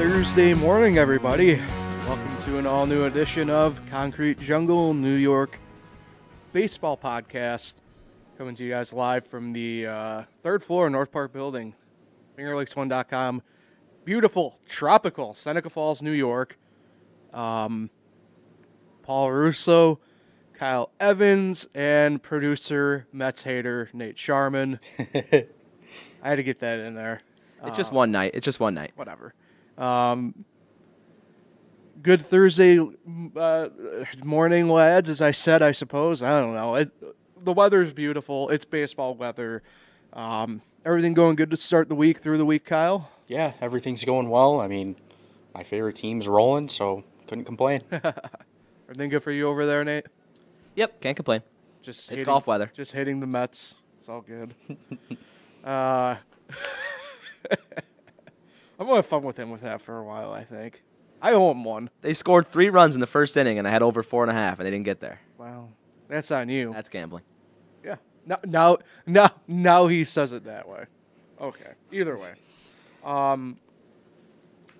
[0.00, 1.56] Thursday morning, everybody.
[2.08, 5.58] Welcome to an all new edition of Concrete Jungle New York
[6.54, 7.74] Baseball Podcast.
[8.38, 11.74] Coming to you guys live from the uh, third floor North Park Building,
[12.38, 13.42] FingerLakes1.com.
[14.06, 16.58] Beautiful, tropical Seneca Falls, New York.
[17.34, 17.90] Um,
[19.02, 20.00] Paul Russo,
[20.54, 24.80] Kyle Evans, and producer Mets hater Nate Sharman.
[24.98, 25.46] I
[26.22, 27.20] had to get that in there
[27.66, 28.30] It's just one night.
[28.32, 28.92] It's just one night.
[28.96, 29.34] whatever.
[29.80, 30.44] Um,
[32.02, 32.78] good Thursday
[33.36, 33.68] uh,
[34.22, 35.08] morning, lads.
[35.08, 36.22] As I said, I suppose.
[36.22, 36.74] I don't know.
[36.76, 36.90] It,
[37.42, 38.50] the weather's beautiful.
[38.50, 39.62] It's baseball weather.
[40.12, 43.10] Um, everything going good to start the week through the week, Kyle.
[43.26, 44.60] Yeah, everything's going well.
[44.60, 44.96] I mean,
[45.54, 47.82] my favorite team's rolling, so couldn't complain.
[47.92, 50.06] Everything good for you over there, Nate?
[50.74, 51.42] Yep, can't complain.
[51.80, 52.70] Just It's hitting- golf weather.
[52.74, 53.76] Just hitting the Mets.
[53.98, 54.52] It's all good.
[55.64, 56.16] uh,
[58.80, 60.32] I'm gonna have fun with him with that for a while.
[60.32, 60.82] I think.
[61.20, 61.90] I owe him one.
[62.00, 64.34] They scored three runs in the first inning, and I had over four and a
[64.34, 65.20] half, and they didn't get there.
[65.36, 65.68] Wow,
[66.08, 66.72] that's on you.
[66.72, 67.22] That's gambling.
[67.84, 67.96] Yeah.
[68.24, 70.84] Now, now, now, now he says it that way.
[71.38, 71.72] Okay.
[71.92, 72.32] Either way,
[73.04, 73.58] um,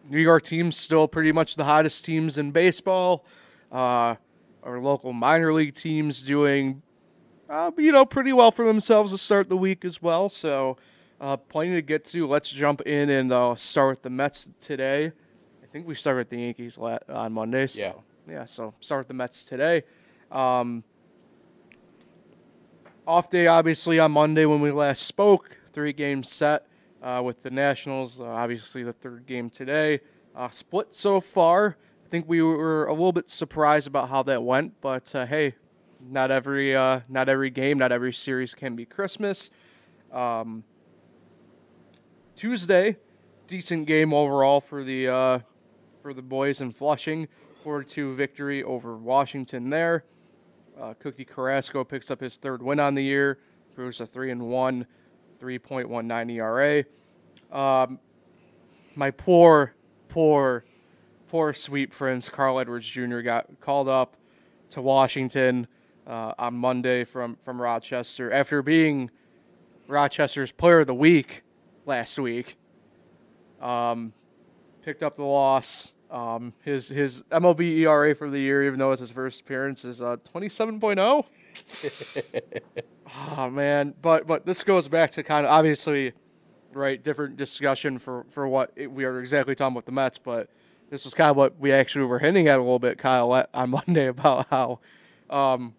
[0.08, 3.26] New York teams still pretty much the hottest teams in baseball.
[3.70, 4.16] Uh,
[4.62, 6.82] our local minor league teams doing,
[7.50, 10.30] uh, you know, pretty well for themselves to start the week as well.
[10.30, 10.78] So,
[11.20, 12.26] uh, plenty to get to.
[12.26, 15.12] Let's jump in and uh, start with the Mets today.
[15.62, 17.66] I think we start with the Yankees la- on Monday.
[17.66, 17.92] So, Yeah.
[18.28, 18.44] Yeah.
[18.46, 19.82] So start with the Mets today.
[20.30, 20.84] Um,
[23.06, 25.56] off day, obviously, on Monday when we last spoke.
[25.72, 26.66] Three game set
[27.02, 28.20] uh, with the Nationals.
[28.20, 30.00] Uh, obviously, the third game today.
[30.34, 31.76] Uh, split so far.
[32.04, 35.54] I think we were a little bit surprised about how that went, but uh, hey,
[36.00, 39.50] not every uh, not every game, not every series can be Christmas.
[40.12, 40.64] Um,
[42.40, 42.96] Tuesday,
[43.48, 45.38] decent game overall for the uh,
[46.00, 47.28] for the boys in Flushing.
[47.66, 50.04] 4-2 victory over Washington there.
[50.80, 53.40] Uh, Cookie Carrasco picks up his third win on the year,
[53.74, 54.86] proves a 3 and 1,
[55.38, 56.84] 3.19 ERA.
[57.52, 57.98] Um,
[58.94, 59.74] my poor,
[60.08, 60.64] poor,
[61.28, 64.16] poor sweet prince, Carl Edwards Jr., got called up
[64.70, 65.66] to Washington
[66.06, 69.10] uh, on Monday from, from Rochester after being
[69.88, 71.42] Rochester's player of the week
[71.90, 72.56] last week.
[73.60, 74.12] Um,
[74.82, 75.92] picked up the loss.
[76.08, 80.00] Um, his his MLB ERA for the year, even though it's his first appearance, is
[80.00, 81.24] uh, 27.0.
[83.38, 86.12] oh man, but but this goes back to kind of obviously,
[86.72, 87.02] right?
[87.02, 90.48] Different discussion for for what it, we are exactly talking about the Mets, but
[90.90, 93.70] this was kind of what we actually were hinting at a little bit, Kyle, on
[93.86, 94.80] Monday about how,
[95.28, 95.74] um,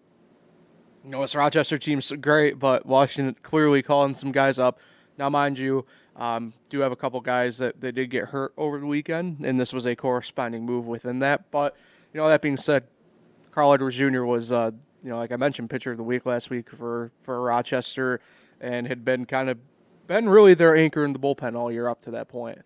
[1.04, 4.78] you know, this Rochester team's great, but Washington clearly calling some guys up.
[5.18, 5.84] Now, mind you,
[6.16, 9.58] um, do have a couple guys that they did get hurt over the weekend, and
[9.58, 11.50] this was a corresponding move within that.
[11.50, 11.76] But
[12.12, 12.84] you know, that being said,
[13.50, 14.24] Carl Edwards Jr.
[14.24, 14.70] was, uh,
[15.02, 18.20] you know, like I mentioned, pitcher of the week last week for for Rochester,
[18.60, 19.58] and had been kind of
[20.06, 22.58] been really their anchor in the bullpen all year up to that point.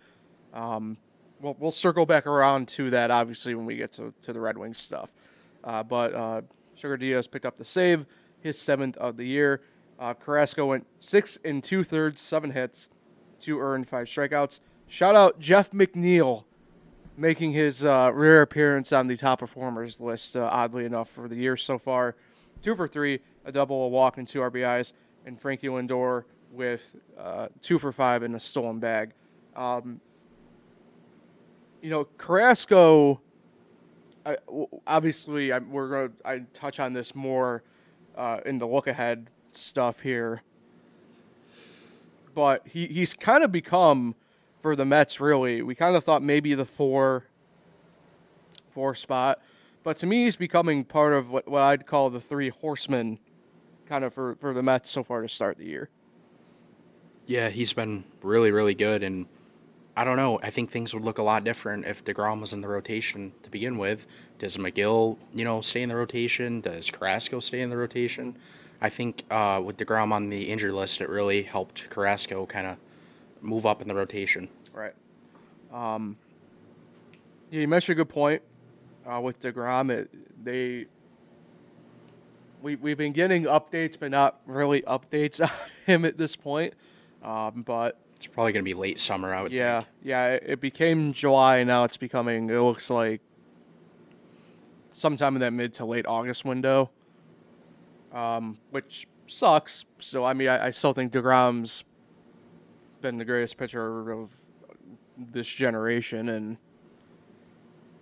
[0.53, 0.97] Um,
[1.41, 4.59] we'll, we'll circle back around to that obviously when we get to, to the Red
[4.59, 5.11] Wings stuff.
[5.63, 6.43] Uh, but uh,
[6.75, 8.07] Sugar Diaz picked up the save,
[8.41, 9.61] his seventh of the year.
[9.99, 12.89] Uh, Carrasco went six and two thirds, seven hits,
[13.41, 14.61] two earned, five strikeouts.
[14.89, 16.45] Shout out Jeff McNeil
[17.17, 21.37] making his uh, rare appearance on the top performers list, uh, oddly enough, for the
[21.37, 22.15] year so far.
[22.63, 24.93] Two for three, a double, a walk, and two RBIs.
[25.25, 29.13] And Frankie Lindor with uh, two for five and a stolen bag.
[29.55, 30.01] Um,
[31.83, 33.21] you know, Carrasco.
[34.25, 34.37] I,
[34.87, 37.63] obviously, I, we're going to touch on this more
[38.17, 40.43] uh, in the look ahead stuff here.
[42.37, 44.15] But he, he's kind of become
[44.61, 45.21] for the Mets.
[45.21, 47.25] Really, we kind of thought maybe the four
[48.71, 49.41] four spot,
[49.83, 53.19] but to me, he's becoming part of what, what I'd call the three horsemen,
[53.87, 55.89] kind of for for the Mets so far to start the year.
[57.27, 59.27] yeah, he's been really, really good, and
[59.97, 60.39] I don't know.
[60.43, 63.51] I think things would look a lot different if Degrom was in the rotation to
[63.51, 64.07] begin with.
[64.39, 66.61] Does Megill, you know, stay in the rotation?
[66.61, 68.37] Does Carrasco stay in the rotation?
[68.81, 72.77] I think uh, with Degrom on the injury list, it really helped Carrasco kind of
[73.41, 74.49] move up in the rotation.
[74.73, 74.93] Right.
[75.73, 76.17] Um,
[77.51, 78.43] yeah, you mentioned a good point
[79.11, 79.91] uh, with Degrom.
[79.91, 80.11] It,
[80.45, 80.87] they
[82.63, 85.51] we we've been getting updates, but not really updates on
[85.87, 86.75] him at this point.
[87.23, 89.91] Um, but It's probably going to be late summer, I would yeah, think.
[90.03, 91.65] yeah, it, it became July.
[91.65, 92.51] Now it's becoming.
[92.51, 93.21] It looks like
[94.93, 96.91] sometime in that mid to late August window.
[98.17, 99.85] Um, which sucks.
[99.99, 101.85] So I mean, I, I still think Degrom's
[103.03, 104.31] been the greatest pitcher of
[105.19, 106.57] this generation, and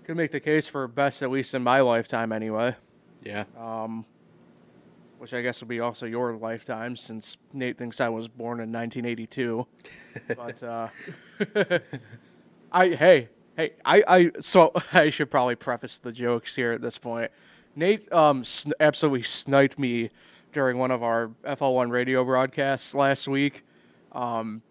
[0.05, 2.76] could make the case for best at least in my lifetime anyway.
[3.22, 3.44] Yeah.
[3.58, 4.05] Um,
[5.19, 8.70] which I guess would be also your lifetime since Nate thinks I was born in
[8.70, 9.66] 1982.
[10.37, 10.88] but uh,
[12.72, 16.99] I hey hey I I so I should probably preface the jokes here at this
[16.99, 17.31] point.
[17.76, 20.11] Nate um sn- absolutely sniped me
[20.53, 23.65] during one of our FL1 radio broadcasts last week,
[24.12, 24.62] um,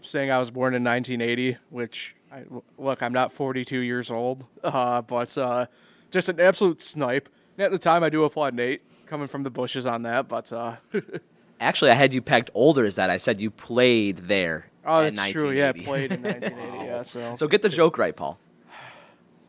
[0.00, 1.58] saying I was born in 1980.
[1.70, 2.44] Which I,
[2.78, 5.66] look, I'm not 42 years old, uh, but uh,
[6.10, 7.28] just an absolute snipe.
[7.58, 10.52] And at the time, I do applaud Nate coming from the bushes on that, but
[10.52, 10.76] uh,
[11.60, 13.08] Actually, I had you pegged older as that.
[13.10, 14.66] I said you played there.
[14.84, 15.50] oh, that's true.
[15.52, 16.84] Yeah, played in 1980.
[16.86, 18.38] yeah, so So get the joke right, Paul.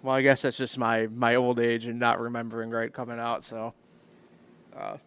[0.04, 3.44] Well, I guess that's just my my old age and not remembering right coming out.
[3.44, 3.74] So,
[4.78, 4.98] uh,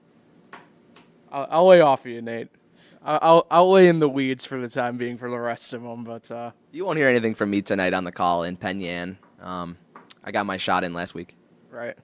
[1.31, 2.48] I'll, I'll lay off of you, Nate.
[3.04, 6.02] I'll I'll lay in the weeds for the time being for the rest of them,
[6.02, 9.19] but uh, You won't hear anything from me tonight on the call in Penn Yan.
[9.40, 9.76] Um,
[10.25, 11.37] I got my shot in last week.
[11.70, 11.96] right,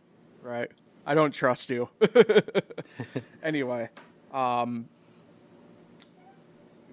[0.43, 0.71] right.
[1.05, 1.89] I don't trust you.
[3.43, 3.89] anyway,
[4.33, 4.89] um,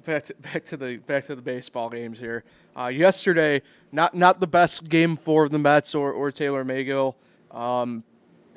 [0.10, 2.44] back to, back to the back to the baseball games here.
[2.78, 3.62] Uh, yesterday,
[3.92, 7.16] not not the best game for the Mets or, or Tylor Megill.
[7.52, 8.04] Um,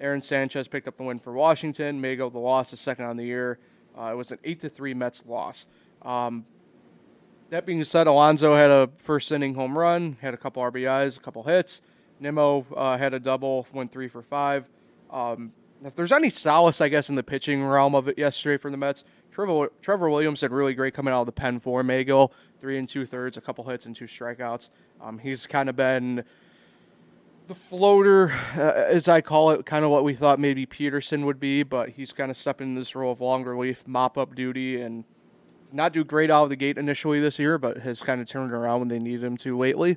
[0.01, 2.01] Aaron Sanchez picked up the win for Washington.
[2.01, 3.59] Megill the loss, the second on the year.
[3.97, 5.67] Uh, it was an eight to three Mets loss.
[6.03, 6.45] Um,
[7.51, 11.21] that being said, Alonso had a first inning home run, had a couple RBIs, a
[11.21, 11.83] couple hits.
[12.19, 14.65] Nimmo uh, had a double, went three for five.
[15.11, 15.53] Um,
[15.85, 18.77] if there's any solace, I guess, in the pitching realm of it yesterday for the
[18.77, 22.31] Mets, Trevor, Trevor Williams did really great coming out of the pen for Megill.
[22.61, 24.69] Three and two thirds, a couple hits and two strikeouts.
[25.01, 26.23] Um, he's kind of been
[27.49, 31.41] the floater, uh, as I call it, kind of what we thought maybe Peterson would
[31.41, 34.81] be, but he's kind of stepping into this role of long relief, mop up duty,
[34.81, 35.05] and
[35.73, 38.53] not do great out of the gate initially this year, but has kind of turned
[38.53, 39.97] around when they needed him to lately.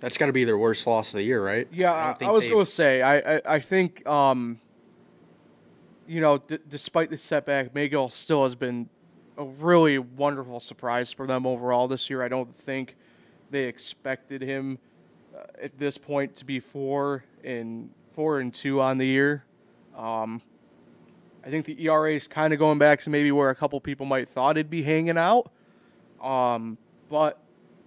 [0.00, 1.68] That's got to be their worst loss of the year, right?
[1.72, 4.60] Yeah, I, think I was going to say, I, I, I think, um,
[6.08, 8.88] you know, d- despite the setback, Megill still has been
[9.36, 12.22] a really wonderful surprise for them overall this year.
[12.22, 12.96] I don't think
[13.50, 14.78] they expected him
[15.36, 19.44] uh, at this point to be four and four and two on the year.
[19.96, 20.40] Um,
[21.44, 24.06] I think the ERA is kind of going back to maybe where a couple people
[24.06, 25.52] might thought it'd be hanging out.
[26.22, 26.78] Um,
[27.08, 27.38] but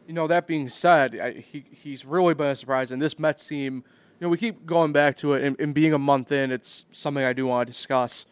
[0.07, 2.91] you know, that being said, I, he he's really been a surprise.
[2.91, 3.83] And this Mets team,
[4.21, 7.23] know, we keep going back to it, and, and being a month in, it's something
[7.23, 8.25] I do want to discuss.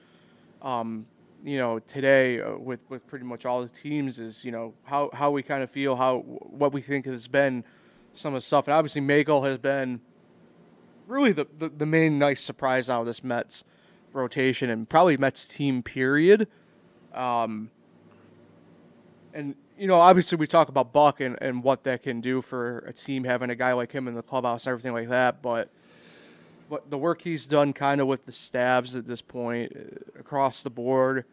[0.61, 1.07] Um,
[1.43, 5.09] you know, today uh, with with pretty much all the teams is you know how
[5.13, 7.63] how we kind of feel, how what we think has been
[8.13, 10.01] some of the stuff, and obviously Megill has been
[11.07, 13.63] really the, the the main nice surprise out of this Mets
[14.13, 16.47] rotation and probably Mets team period.
[17.13, 17.71] Um,
[19.33, 22.79] and you know, obviously we talk about Buck and, and what that can do for
[22.79, 25.69] a team having a guy like him in the clubhouse and everything like that, but
[26.69, 30.63] what the work he's done kind of with the staffs at this point uh, across
[30.63, 31.25] the board,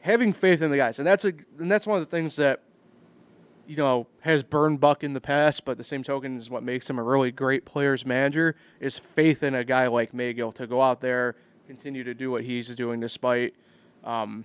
[0.00, 2.62] having faith in the guys, and that's a and that's one of the things that
[3.66, 6.88] you know has burned Buck in the past, but the same token is what makes
[6.88, 10.80] him a really great players manager is faith in a guy like Megill to go
[10.80, 11.36] out there,
[11.66, 13.54] continue to do what he's doing despite
[14.04, 14.44] um,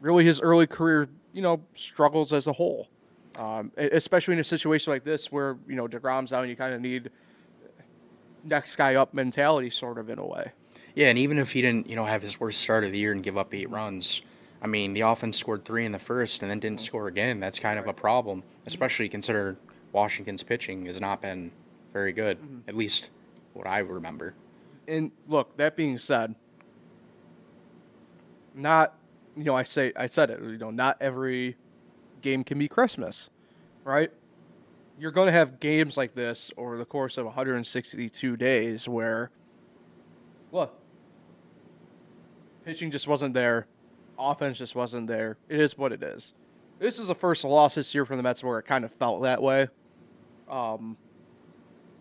[0.00, 2.88] really his early career, you know, struggles as a whole.
[3.36, 6.72] Um, especially in a situation like this where, you know, DeGrom's out and you kind
[6.72, 7.10] of need
[8.44, 10.52] next guy up mentality sort of in a way.
[10.94, 13.12] Yeah, and even if he didn't, you know, have his worst start of the year
[13.12, 14.22] and give up eight runs,
[14.62, 16.86] I mean, the offense scored three in the first and then didn't mm-hmm.
[16.86, 17.40] score again.
[17.40, 19.56] That's kind of a problem, especially consider
[19.92, 21.50] Washington's pitching has not been
[21.92, 22.68] very good, mm-hmm.
[22.68, 23.10] at least
[23.52, 24.34] what I remember.
[24.86, 26.34] And look, that being said,
[28.54, 28.94] not,
[29.36, 31.56] you know, I say, I said it, you know, not every
[32.22, 33.30] game can be Christmas,
[33.82, 34.12] right?
[34.98, 39.30] You're going to have games like this over the course of 162 days where,
[40.52, 40.78] look,
[42.64, 43.66] pitching just wasn't there,
[44.18, 45.36] offense just wasn't there.
[45.48, 46.32] It is what it is.
[46.78, 49.22] This is the first loss this year from the Mets where it kind of felt
[49.22, 49.68] that way.
[50.48, 50.96] Um,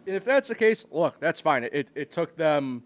[0.06, 1.64] and if that's the case, look, that's fine.
[1.64, 2.84] It, it took them,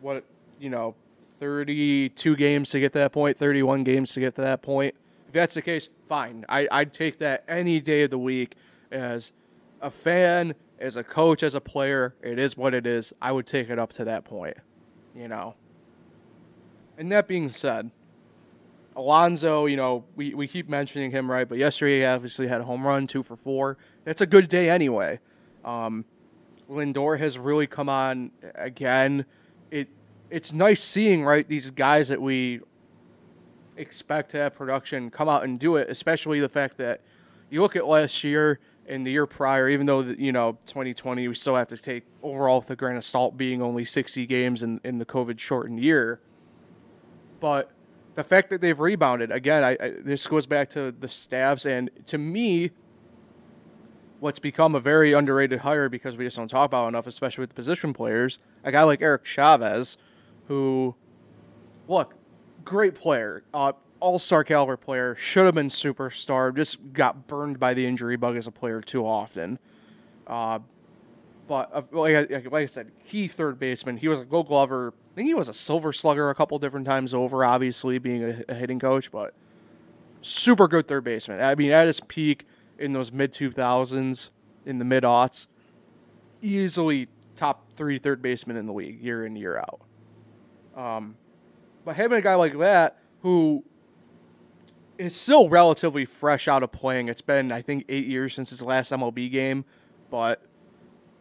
[0.00, 0.24] what,
[0.58, 0.94] you know,
[1.40, 4.94] 32 games to get to that point, 31 games to get to that point.
[5.26, 6.44] If that's the case, fine.
[6.48, 8.56] I, I'd take that any day of the week
[8.90, 9.32] as
[9.80, 12.14] a fan, as a coach, as a player.
[12.22, 13.12] It is what it is.
[13.20, 14.56] I would take it up to that point,
[15.14, 15.54] you know.
[16.98, 17.90] And that being said,
[18.96, 21.48] Alonso, you know, we, we keep mentioning him, right?
[21.48, 23.78] But yesterday he obviously had a home run, two for four.
[24.04, 25.20] That's a good day anyway.
[25.64, 26.04] Um,
[26.68, 29.24] Lindor has really come on again.
[29.70, 29.88] It
[30.30, 32.60] it's nice seeing right these guys that we
[33.76, 37.00] expect to have production come out and do it, especially the fact that
[37.50, 41.34] you look at last year and the year prior, even though you know 2020, we
[41.34, 44.80] still have to take overall with a grain of salt, being only 60 games in
[44.84, 46.20] in the COVID shortened year.
[47.40, 47.70] But
[48.14, 51.90] the fact that they've rebounded again, I, I this goes back to the staffs, and
[52.06, 52.70] to me,
[54.20, 57.50] what's become a very underrated hire because we just don't talk about enough, especially with
[57.50, 58.38] the position players.
[58.64, 59.96] A guy like Eric Chavez,
[60.46, 60.94] who,
[61.88, 62.14] look,
[62.64, 67.74] great player, uh, all star caliber player, should have been superstar, just got burned by
[67.74, 69.58] the injury bug as a player too often.
[70.26, 70.60] Uh,
[71.46, 73.96] but uh, like, I, like I said, key third baseman.
[73.96, 74.94] He was a Gold Glover.
[75.12, 77.44] I think he was a Silver Slugger a couple different times over.
[77.44, 79.34] Obviously, being a, a hitting coach, but
[80.22, 81.40] super good third baseman.
[81.40, 82.46] I mean, at his peak
[82.78, 84.30] in those mid 2000s,
[84.64, 85.46] in the mid aughts,
[86.40, 89.80] easily top three third baseman in the league year in year out.
[90.76, 91.16] Um,
[91.84, 93.64] but having a guy like that who
[95.00, 98.60] is still relatively fresh out of playing, it's been I think eight years since his
[98.60, 99.64] last MLB game,
[100.10, 100.42] but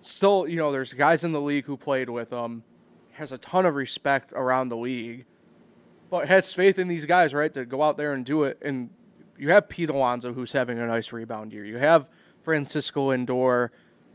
[0.02, 2.64] still, you know, there's guys in the league who played with him,
[3.14, 5.26] has a ton of respect around the league,
[6.10, 8.60] but has faith in these guys, right, to go out there and do it.
[8.62, 8.90] And
[9.38, 11.64] you have Pete Alonso, who's having a nice rebound year.
[11.64, 12.10] You have
[12.44, 13.70] Francisco Lindor.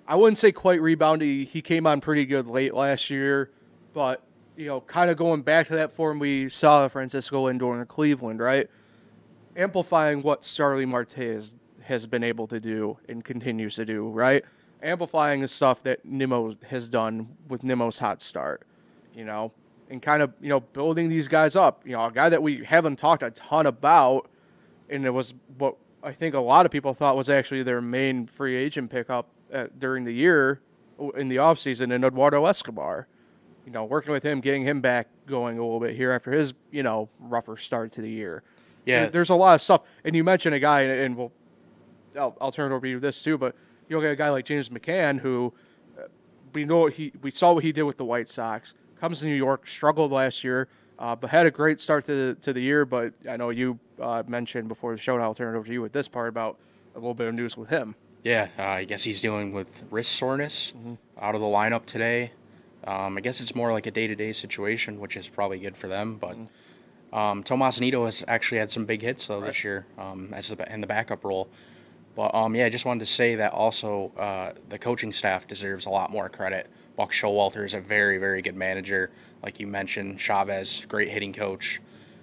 [0.06, 1.48] I wouldn't say quite rebounded.
[1.48, 3.50] He came on pretty good late last year,
[3.94, 4.22] but
[4.58, 8.40] you know, kind of going back to that form we saw Francisco Lindor in Cleveland,
[8.40, 8.68] right?
[9.56, 14.44] Amplifying what Starling Marte has, has been able to do and continues to do, right?
[14.82, 18.62] Amplifying the stuff that Nimmo has done with Nimmo's hot start,
[19.14, 19.52] you know,
[19.88, 21.82] and kind of, you know, building these guys up.
[21.86, 24.28] You know, a guy that we haven't talked a ton about,
[24.90, 28.26] and it was what I think a lot of people thought was actually their main
[28.26, 30.60] free agent pickup at, during the year
[31.16, 33.08] in the offseason in Eduardo Escobar
[33.64, 36.52] you know, working with him, getting him back going a little bit here after his,
[36.70, 38.42] you know, rougher start to the year.
[38.84, 39.00] Yeah.
[39.02, 39.82] There- there's a lot of stuff.
[40.04, 41.32] And you mentioned a guy, and, and we'll,
[42.18, 43.54] I'll, I'll turn it over to you this too, but
[43.88, 45.52] you look at a guy like James McCann, who
[45.98, 46.02] uh,
[46.52, 49.34] we know he, we saw what he did with the White Sox, comes to New
[49.34, 52.84] York, struggled last year, uh, but had a great start to the, to the year.
[52.84, 55.72] But I know you uh, mentioned before the show, and I'll turn it over to
[55.72, 56.58] you with this part about
[56.94, 57.96] a little bit of news with him.
[58.22, 60.72] Yeah, uh, I guess he's dealing with wrist soreness.
[61.20, 62.32] Out of the lineup today.
[62.86, 66.16] Um, I guess it's more like a day-to-day situation, which is probably good for them.
[66.16, 66.36] But
[67.14, 70.72] um, Tomas Nido has actually had some big hits though this year um, as the,
[70.72, 71.48] in the backup role.
[72.16, 75.86] But um, yeah, I just wanted to say that also uh, the coaching staff deserves
[75.86, 76.68] a lot more credit.
[76.96, 79.10] Buck Showalter is a very, very good manager,
[79.42, 80.20] like you mentioned.
[80.20, 81.80] Chavez, great hitting coach.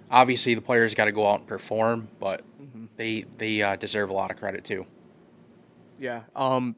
[0.10, 2.43] Obviously, the players got to go out and perform, but
[2.98, 4.86] they they uh, deserve a lot of credit too.
[6.00, 6.24] Yeah.
[6.36, 6.75] Um,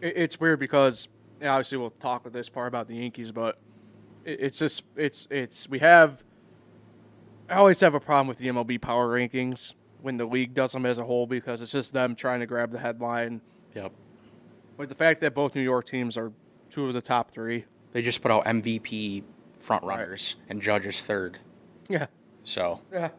[0.00, 1.06] it, it's weird because
[1.40, 3.58] obviously we'll talk with this part about the Yankees, but
[4.28, 6.22] it's just it's it's we have.
[7.48, 10.84] I always have a problem with the MLB power rankings when the league does them
[10.84, 13.40] as a whole because it's just them trying to grab the headline.
[13.74, 13.92] Yep.
[14.76, 16.30] But the fact that both New York teams are
[16.70, 17.64] two of the top three.
[17.92, 19.22] They just put out MVP
[19.58, 21.38] front runners and judges third.
[21.88, 22.06] Yeah.
[22.44, 23.10] So, Yeah.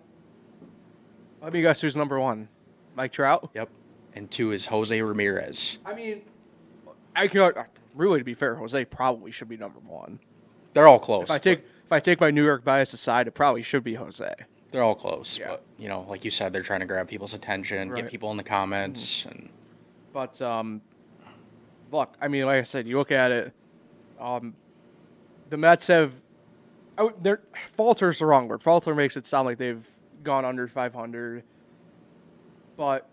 [1.41, 2.49] Let me guess who's number one.
[2.95, 3.49] Mike Trout.
[3.53, 3.69] yep.
[4.13, 5.79] And two is Jose Ramirez.
[5.85, 6.21] I mean,
[7.15, 7.53] I can
[7.95, 10.19] really to be fair, Jose probably should be number one.
[10.73, 11.23] They're all close.
[11.23, 13.95] If I take if I take my New York bias aside, it probably should be
[13.95, 14.31] Jose.
[14.71, 15.37] they're all close.
[15.39, 15.47] Yeah.
[15.49, 17.97] But you know, like you said, they're trying to grab people's attention, Right.
[17.97, 18.05] Mm-hmm.
[18.05, 19.49] get people in the comments, and
[20.13, 20.81] But um,
[21.91, 23.53] look, I mean, like I said, you look at it.
[24.19, 24.53] Um,
[25.49, 26.13] the Mets have,
[26.97, 27.41] I would- they're
[27.75, 28.61] falter's the wrong word.
[28.61, 29.87] Falter makes it sound like they've
[30.23, 31.43] gone under 500,
[32.77, 33.09] but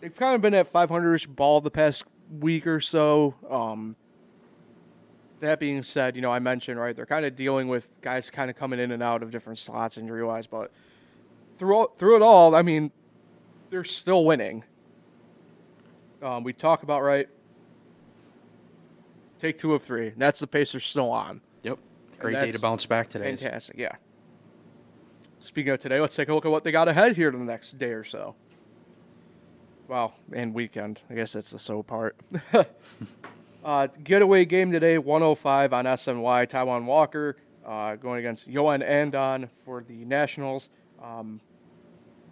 [0.00, 2.04] they've kind of been at 500ish ball the past
[2.38, 3.34] week or so.
[3.50, 3.96] Um,
[5.40, 8.50] that being said, you know, I mentioned right, they're kind of dealing with guys kind
[8.50, 10.70] of coming in and out of different slots injury wise, but
[11.58, 12.90] through through it all, I mean,
[13.70, 14.64] they're still winning.
[16.22, 17.28] Um, we talk about right.
[19.38, 20.12] Take two of three.
[20.16, 21.40] That's the pace they're still on.
[21.62, 21.78] yep.
[22.18, 23.24] Great day to bounce back today.
[23.24, 23.92] Fantastic, yeah.
[25.40, 27.44] Speaking of today, let's take a look at what they got ahead here in the
[27.50, 28.34] next day or so.
[29.88, 31.00] Well, and weekend.
[31.08, 32.16] I guess that's the so part.
[33.64, 36.48] uh, getaway game today, 105 on SNY.
[36.48, 40.70] Taijuan Walker uh, going against Joan Adon for the Nationals.
[41.02, 41.40] Um,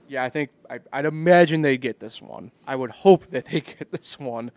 [0.09, 2.51] yeah, I think I, I'd imagine they get this one.
[2.67, 4.51] I would hope that they get this one.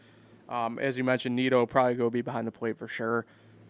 [0.50, 3.26] Um, as you mentioned, Nido probably go be behind the plate for sure.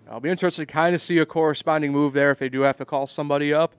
[0.10, 2.78] I'll be interested to kind of see a corresponding move there if they do have
[2.78, 3.76] to call somebody up.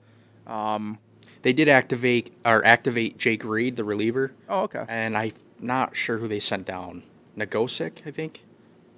[0.47, 0.99] Um,
[1.41, 4.85] They did activate or activate Jake Reed, the reliever, oh, okay.
[4.87, 7.03] and I'm not sure who they sent down.
[7.37, 8.45] Nogosek, I think.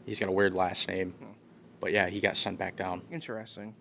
[0.05, 1.25] He's got a weird last name, Hmm.
[1.79, 3.01] but yeah, he got sent back down.
[3.11, 3.73] Interesting.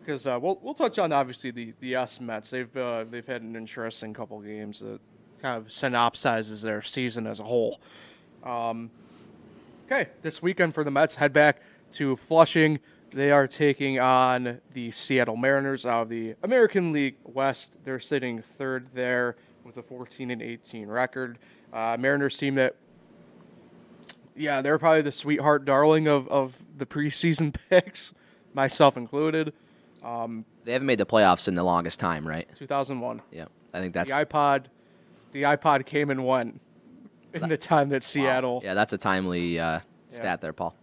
[0.00, 2.50] because uh, we'll we'll touch on obviously the the S Mets.
[2.50, 5.00] They've uh, they've had an interesting couple games that
[5.42, 7.80] kind of synopsizes their season as a whole.
[8.44, 8.90] Um,
[9.86, 11.60] okay, this weekend for the Mets, head back
[11.92, 12.78] to Flushing.
[13.12, 17.76] They are taking on the Seattle Mariners out of the American League West.
[17.84, 21.38] They're sitting third there with a 14 and 18 record.
[21.72, 22.76] Uh, Mariners team that,
[24.36, 28.12] yeah, they're probably the sweetheart darling of, of the preseason picks,
[28.54, 29.52] myself included.
[30.02, 32.48] They haven't made the playoffs in the longest time, right?
[32.56, 33.22] 2001.
[33.32, 34.64] Yeah, I think that's The iPod,
[35.32, 36.60] the iPod came and went
[37.34, 38.60] in the time that Seattle.
[38.64, 40.36] yeah, that's a timely uh, stat Yeah.
[40.36, 40.74] there, Paul.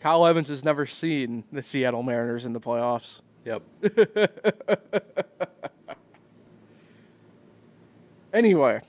[0.00, 3.20] Kyle Evans has never seen the Seattle Mariners in the playoffs.
[3.44, 3.62] Yep.
[8.32, 8.80] Anyway,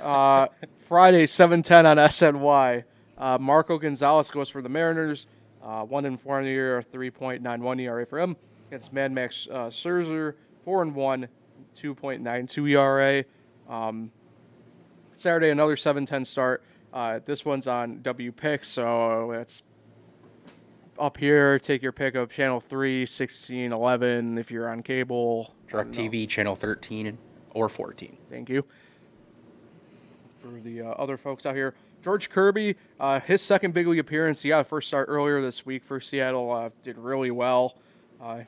[0.00, 0.46] uh,
[0.78, 2.84] Friday, 7:10 on SNY.
[3.18, 5.26] Uh, Marco Gonzalez goes for the Mariners.
[5.62, 8.36] Uh, one and four in the year, 3.91 ERA for him
[8.68, 10.34] against Mad Max uh, Scherzer,
[10.64, 11.28] four and one,
[11.76, 13.24] 2.92 ERA.
[13.68, 14.12] Um,
[15.14, 16.62] Saturday, another 7:10 start.
[16.92, 19.62] Uh, this one's on WPIX, so it's
[20.98, 21.58] up here.
[21.58, 25.54] Take your pick of channel 3, 16, 11 if you're on cable.
[25.68, 25.90] Direct.
[25.90, 27.18] TV channel 13
[27.50, 28.16] or 14.
[28.30, 28.64] Thank you.
[30.40, 34.42] For the uh, other folks out here, George Kirby, uh, his second big league appearance.
[34.42, 36.50] He a first start earlier this week for Seattle.
[36.50, 37.76] Uh, did really well.
[38.20, 38.42] Uh,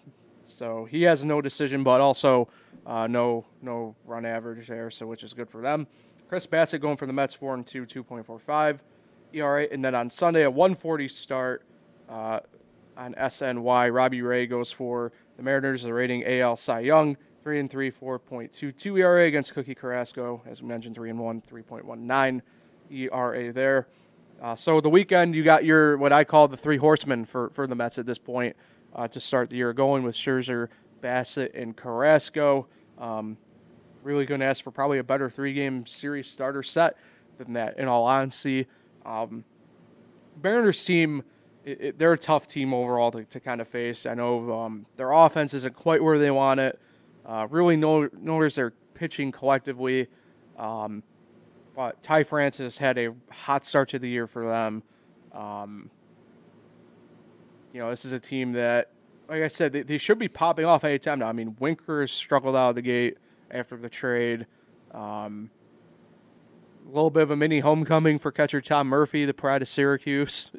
[0.45, 2.49] so he has no decision, but also
[2.87, 5.87] uh, no no run average there, so which is good for them.
[6.29, 8.81] Chris Bassitt going for the Mets, four and two, 2.45
[9.33, 11.65] ERA, and then on Sunday a 140 start
[12.09, 12.41] uh,
[12.97, 13.93] on SNY.
[13.93, 15.83] Robbie Ray goes for the Mariners.
[15.83, 20.69] The rating AL Cy Young, three and three, 4.22 ERA against Cookie Carrasco, as we
[20.69, 22.43] mentioned, three and one, 3.19
[22.91, 23.89] ERA there.
[24.41, 27.67] Uh, so the weekend, you got your what I call the three horsemen for for
[27.67, 28.57] the Mets at this point
[28.95, 30.69] uh, to start the year, going with Scherzer,
[31.03, 32.67] Bassitt, and Carrasco.
[32.99, 33.37] Um,
[34.03, 36.97] really going to ask for probably a better three-game series starter set
[37.39, 37.79] than that.
[37.79, 38.67] In all honesty,
[39.05, 39.45] um,
[40.43, 41.23] Mariners team,
[41.65, 44.07] it, it, they're a tough team overall to, to kind of face.
[44.07, 46.81] I know um, their offense isn't quite where they want it.
[47.27, 50.09] Uh, really, no, nor is their pitching collectively.
[50.59, 51.03] Um,
[51.75, 54.83] but Ty Francis had a hot start to the year for them.
[55.33, 55.91] Um,
[57.73, 58.91] you know, this is a team that,
[59.29, 61.29] like I said, they, they should be popping off anytime now.
[61.29, 63.19] I mean, Winker struggled out of the gate
[63.51, 64.47] after the trade.
[64.93, 65.51] Um,
[66.87, 70.51] a little bit of a mini homecoming for catcher Tom Murphy, the pride of Syracuse,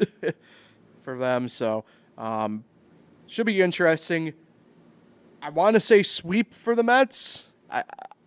[1.04, 1.50] for them.
[1.50, 1.84] So,
[2.18, 2.64] um,
[3.28, 4.34] should be interesting.
[5.42, 7.50] I want to say sweep for the Mets.
[7.70, 7.84] I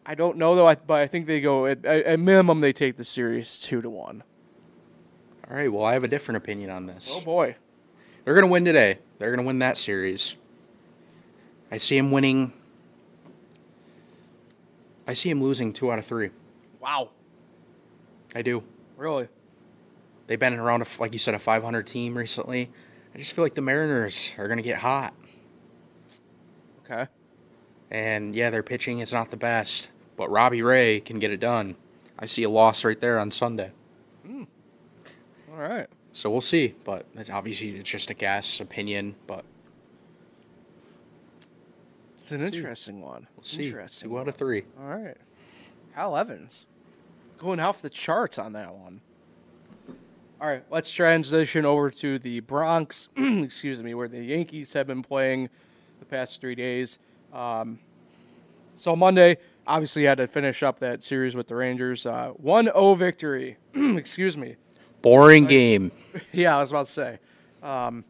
[0.07, 3.05] I don't know though, but I think they go at, at minimum they take the
[3.05, 4.23] series two to one.
[5.49, 5.73] All right.
[5.73, 7.11] Well, I have a different opinion on this.
[7.12, 7.57] Oh boy,
[8.25, 8.99] They're going to win today.
[9.19, 10.37] They're going to win that series.
[11.71, 12.53] I see him winning.
[15.07, 16.31] I see him losing two out of three.
[16.81, 17.11] wow,
[18.35, 18.62] I do.
[18.97, 19.29] really?
[20.27, 22.71] They've been around, a, like you said, a 500 team recently.
[23.14, 25.12] I just feel like the Mariners are going to get hot.
[26.85, 27.07] Okay,
[27.90, 31.77] And yeah, their pitching is not the best, but Robbie Ray can get it done.
[32.18, 33.72] I see a loss right there on Sunday.
[34.29, 34.46] all
[35.57, 35.87] right.
[36.12, 36.74] So we'll see.
[36.85, 39.16] But obviously, it's just a guess, opinion.
[39.27, 39.44] But
[42.20, 43.27] It's an interesting one.
[43.37, 43.66] we'll see.
[43.66, 44.09] Interesting.
[44.09, 44.64] Two out of three.
[44.81, 45.16] All right.
[45.92, 46.66] Hal Evans
[47.38, 49.00] going off the charts on that one.
[50.40, 55.03] All right, let's transition over to the Bronx, excuse me, where the Yankees have been
[55.03, 55.48] playing
[56.00, 56.98] the past three days.
[57.33, 57.79] Um,
[58.77, 62.07] so Monday, obviously, had to finish up that series with the Rangers.
[62.07, 63.57] Uh, 1-0 victory.
[63.74, 64.57] excuse me.
[65.03, 65.92] Boring game.
[66.33, 67.18] Yeah, I was about to say.
[67.62, 68.05] Um,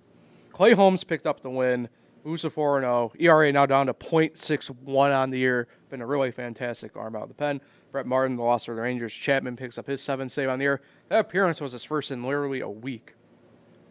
[0.52, 1.88] Clay Holmes picked up the win.
[2.24, 3.12] To 4 0.
[3.18, 5.68] ERA now down to .61 on the year.
[5.90, 7.60] Been a really fantastic arm out of the pen.
[7.92, 9.12] Brett Martin, the loss for the Rangers.
[9.12, 10.80] Chapman picks up his seventh save on the year.
[11.10, 13.14] That appearance was his first in literally a week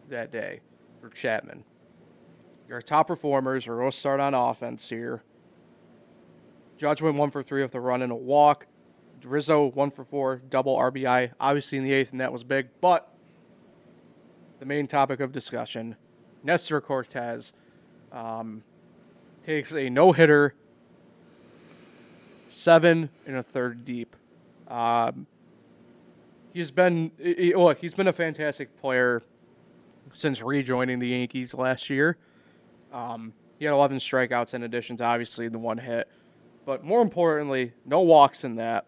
[0.10, 0.62] that day
[1.00, 1.64] for Chapman.
[2.68, 5.22] Your top performers are going to start on offense here.
[6.78, 8.68] Judge went one for three with a run and a walk.
[9.24, 11.32] Rizzo one for four, double RBI.
[11.40, 12.68] Obviously in the eighth, and that was big.
[12.82, 13.10] But
[14.60, 15.96] the main topic of discussion,
[16.44, 17.54] Nestor Cortes
[18.12, 18.64] um,
[19.46, 20.56] takes a no hitter,
[22.50, 24.16] seven and a third deep.
[24.68, 25.28] Um,
[26.54, 29.24] he's been he- look, he's been a fantastic player
[30.14, 32.18] since rejoining the Yankees last year.
[32.92, 36.08] Um, he had 11 strikeouts in addition to obviously the one hit,
[36.66, 38.86] but more importantly, no walks in that.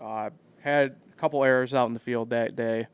[0.00, 2.86] Uh, had a couple errors out in the field that day.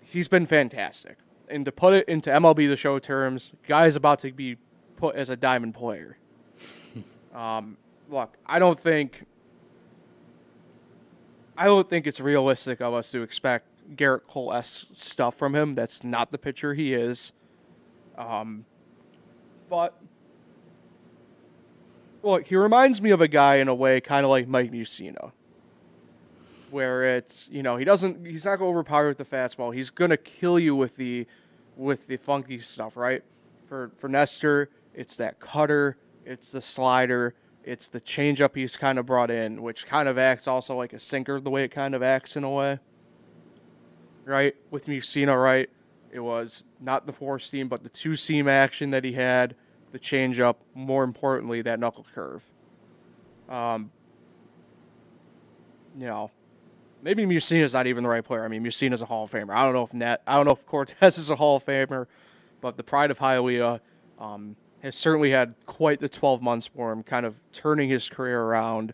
[0.00, 1.18] He's been fantastic.
[1.48, 4.56] And to put it into MLB The Show terms, guy's about to be
[4.96, 6.18] put as a diamond player.
[7.34, 7.76] um,
[8.08, 9.26] look, I don't think
[11.56, 15.74] I don't think it's realistic of us to expect Gerrit Cole s stuff from him.
[15.74, 17.32] That's not the pitcher he is.
[18.16, 18.64] Um,
[19.68, 20.00] but
[22.22, 25.32] look, he reminds me of a guy in a way, kind of like Mike Mussina,
[26.70, 29.74] where it's you know he doesn't he's not going to overpower with the fastball.
[29.74, 31.26] He's going to kill you with the
[31.76, 33.22] with the funky stuff, right?
[33.68, 39.06] For for Nestor, it's that cutter, it's the slider, it's the changeup he's kind of
[39.06, 42.02] brought in, which kind of acts also like a sinker the way it kind of
[42.02, 42.78] acts in a way.
[44.24, 44.56] Right?
[44.70, 45.70] With Mussina, right?
[46.10, 49.54] It was not the four seam, but the two seam action that he had,
[49.92, 52.48] the changeup, more importantly, that knuckle curve.
[53.48, 53.90] Um,
[55.98, 56.30] you know,
[57.02, 58.44] maybe Mussina's not even the right player.
[58.44, 59.50] I mean, Mussina's a Hall of Famer.
[59.50, 62.06] I don't know if Net, I don't know if Cortes is a Hall of Famer,
[62.60, 63.80] but the pride of Hialeah
[64.18, 68.42] um, has certainly had quite the 12 months for him, kind of turning his career
[68.42, 68.92] around.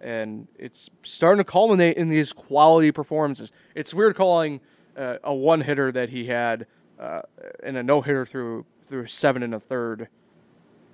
[0.00, 3.52] And it's starting to culminate in these quality performances.
[3.74, 4.60] It's weird calling
[4.96, 6.66] uh, a one hitter that he had
[6.98, 7.22] uh,
[7.62, 10.08] and a no hitter through through seven and a third,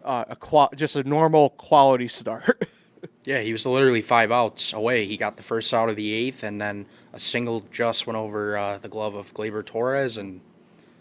[0.05, 2.69] uh, a qual- just a normal quality start.
[3.25, 5.05] Yeah, he was literally five outs away.
[5.07, 8.57] He got the first out of the eighth, and then a single just went over
[8.57, 10.41] uh, the glove of Gleyber Torres, and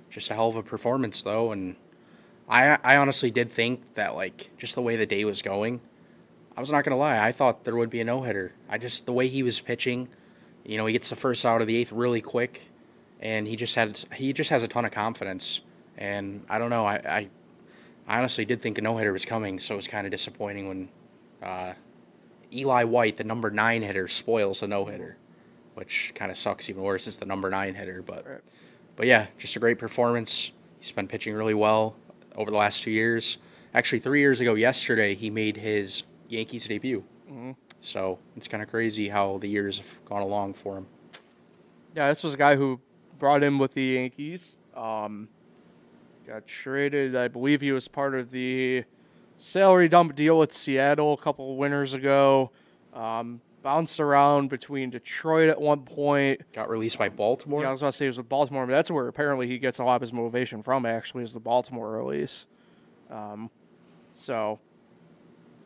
[0.10, 1.52] just a hell of a performance though.
[1.52, 1.76] And
[2.48, 5.80] I, I honestly did think that like just the way the day was going,
[6.58, 8.54] I was not gonna lie, I thought there would be a no hitter.
[8.70, 10.10] I just the way he was pitching,
[10.66, 12.64] you know, he gets the first out of the eighth really quick,
[13.22, 15.62] and he just had he just has a ton of confidence.
[15.98, 17.30] And I don't know, I, I,
[18.10, 20.68] I honestly did think a no hitter was coming, so it was kind of disappointing
[20.68, 20.90] when.
[21.42, 21.74] Uh,
[22.52, 25.16] Eli White, the number nine hitter, spoils the no hitter,
[25.76, 27.06] which kind of sucks even worse.
[27.06, 28.42] It's the number nine hitter, but Right.
[28.96, 30.52] but yeah, just a great performance.
[30.80, 31.96] He's been pitching really well
[32.36, 33.38] over the last two years.
[33.74, 37.04] Actually, three years ago yesterday, he made his Yankees debut.
[37.82, 40.88] So it's kind of crazy how the years have gone along for him.
[41.96, 42.80] Yeah, this was a guy who
[43.20, 44.56] brought him with the Yankees.
[44.76, 45.30] Um,
[46.30, 47.16] got traded.
[47.16, 48.84] I believe he was part of the
[49.38, 52.52] salary dump deal with Seattle a couple winters ago.
[52.94, 56.42] Um, bounced around between Detroit at one point.
[56.54, 57.64] Got released by Baltimore.
[57.64, 59.58] Yeah, I was going to say he was with Baltimore, but that's where apparently he
[59.58, 60.86] gets a lot of his motivation from.
[60.86, 62.46] Actually, is the Baltimore release.
[63.10, 63.50] Um,
[64.14, 64.60] so,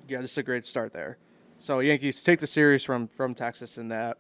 [0.08, 1.17] yeah, this is a great start there.
[1.60, 4.17] So Yankees take the series from from Texas in that.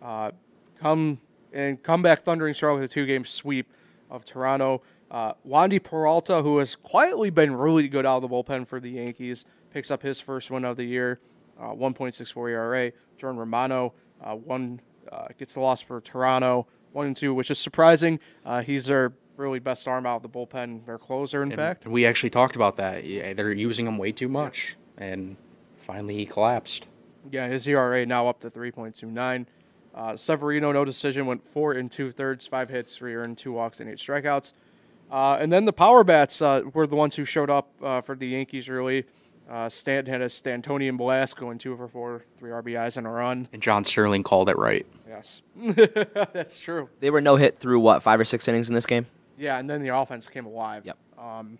[0.00, 0.30] Uh,
[0.78, 1.18] come
[1.52, 3.68] and come back thundering strong with a two game sweep
[4.10, 4.82] of Toronto.
[5.10, 8.90] Uh, Wandy Peralta, who has quietly been really good out of the bullpen for the
[8.90, 11.20] Yankees, picks up his first win of the year,
[11.60, 12.92] uh, 1.64 ERA.
[13.16, 17.58] Jordan Romano, uh, one uh, gets the loss for Toronto, one and two, which is
[17.58, 18.18] surprising.
[18.44, 21.86] Uh, he's their really best arm out of the bullpen, their closer, in And fact.
[21.86, 23.04] we actually talked about that.
[23.04, 25.36] Yeah, they're using him way too much, and
[25.76, 26.88] finally he collapsed.
[27.30, 29.46] Yeah, his ERA now up to 3.29.
[29.94, 33.80] Uh, Severino, no decision, went four and two thirds, five hits, three earned, two walks,
[33.80, 34.52] and eight strikeouts.
[35.10, 38.16] Uh, and then the power bats uh, were the ones who showed up uh, for
[38.16, 39.04] the Yankees early.
[39.48, 43.48] Uh, Stanton had a Stantonian blast going two for four, three RBIs and a run.
[43.52, 44.84] And John Sterling called it right.
[45.08, 46.88] Yes, that's true.
[46.98, 49.06] They were no hit through what five or six innings in this game.
[49.38, 50.84] Yeah, and then the offense came alive.
[50.84, 50.98] Yep.
[51.16, 51.58] Um,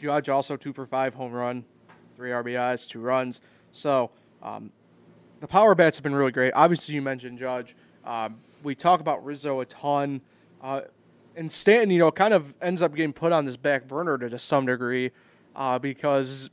[0.00, 1.64] Judge also two for five, home run,
[2.16, 3.42] three RBIs, two runs.
[3.72, 4.10] So
[4.42, 4.70] um,
[5.40, 6.52] the power bats have been really great.
[6.54, 7.76] Obviously, you mentioned Judge.
[8.04, 10.22] Um, we talk about Rizzo a ton.
[11.36, 14.38] And Stanton, you know, kind of ends up getting put on this back burner to,
[14.38, 15.10] some degree
[15.56, 16.50] uh, because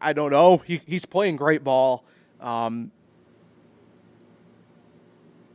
[0.00, 0.58] I don't know.
[0.58, 2.04] He, he's playing great ball.
[2.40, 2.90] Um,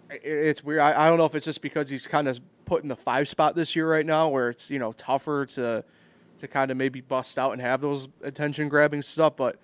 [0.10, 0.82] it- it's weird.
[0.82, 3.28] I, I don't know if it's just because he's kind of put in the five
[3.28, 5.84] spot this year right now, where it's you know tougher to
[6.40, 9.36] to kind of maybe bust out and have those attention grabbing stuff.
[9.36, 9.58] But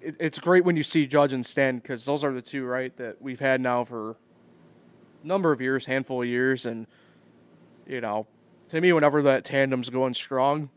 [0.00, 2.96] it, it's great when you see Judge and Stan because those are the two right
[2.96, 4.16] that we've had now for
[5.22, 6.86] a number of years, handful of years, and
[7.92, 8.26] you know,
[8.70, 10.70] to me, whenever that tandem's going strong,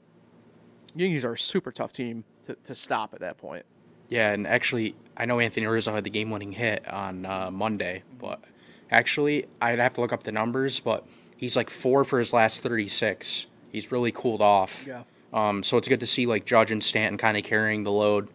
[0.96, 3.66] Yankees are a super tough team to, to stop at that point.
[4.10, 8.44] Yeah, and actually, I know Anthony Rizzo had the game-winning hit on uh, Monday, but
[8.92, 12.62] actually, I'd have to look up the numbers, but he's like four for his last
[12.62, 13.48] 36.
[13.72, 14.86] He's really cooled off.
[14.86, 15.04] Yeah.
[15.34, 18.30] Um, so it's good to see like Judge and Stanton kind of carrying the load.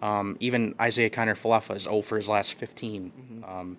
[0.00, 3.44] Um, even Isaiah Kiner Falefa is 0 for his last 15.
[3.46, 3.78] Um,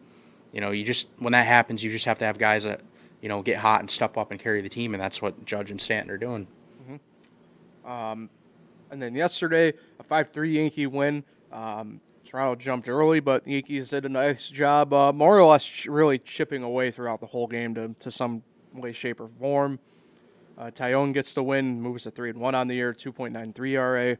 [0.51, 2.81] you know, you just when that happens, you just have to have guys that
[3.21, 5.71] you know get hot and step up and carry the team, and that's what Judge
[5.71, 6.47] and Stanton are doing.
[8.91, 11.23] And then yesterday, a 5 3 Yankee win.
[11.51, 15.85] Um, Toronto jumped early, but the Yankees did a nice job, uh, more or less
[15.85, 19.79] really chipping away throughout the whole game to, to some way, shape, or form.
[20.57, 24.15] Uh, Taillon gets the win, moves to three and one on the year, 2.93 RA.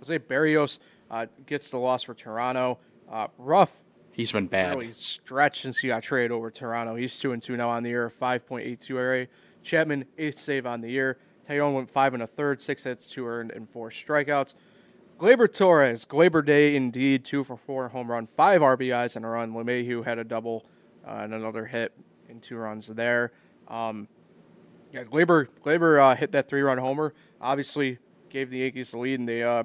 [0.00, 0.78] Jose Berrios
[1.10, 2.78] uh, gets the loss for Toronto.
[3.10, 3.84] Uh, rough
[4.16, 4.78] He's been bad.
[4.78, 6.94] really stretch since he got traded over Toronto.
[6.96, 9.26] He's two and two now on the year, 5.82 ERA.
[9.62, 11.18] Chapman eighth save on the year.
[11.46, 14.54] Taillon went five and a third, six hits, two earned, and four strikeouts.
[15.18, 19.52] Gleyber Torres, Gleyber Day indeed, two for four home run, five RBIs and a run.
[19.52, 20.64] LeMahieu had a double
[21.06, 21.92] uh, and another hit
[22.30, 23.32] and two runs there.
[23.68, 24.08] Um,
[24.94, 27.12] yeah, Gleyber Gleyber uh, hit that three run homer.
[27.38, 27.98] Obviously,
[28.30, 29.64] gave the Yankees the lead, and they uh,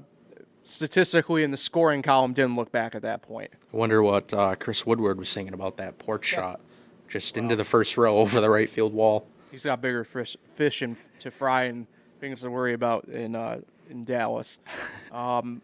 [0.63, 3.51] statistically in the scoring column didn't look back at that point.
[3.73, 6.59] I wonder what uh, Chris Woodward was thinking about that porch shot,
[7.07, 9.27] just into the first row over the right field wall.
[9.51, 11.87] He's got bigger fish, fish and to fry and
[12.19, 14.59] things to worry about in uh, in Dallas.
[15.11, 15.61] Um,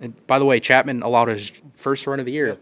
[0.00, 2.56] And by the way, Chapman allowed his first run of the year.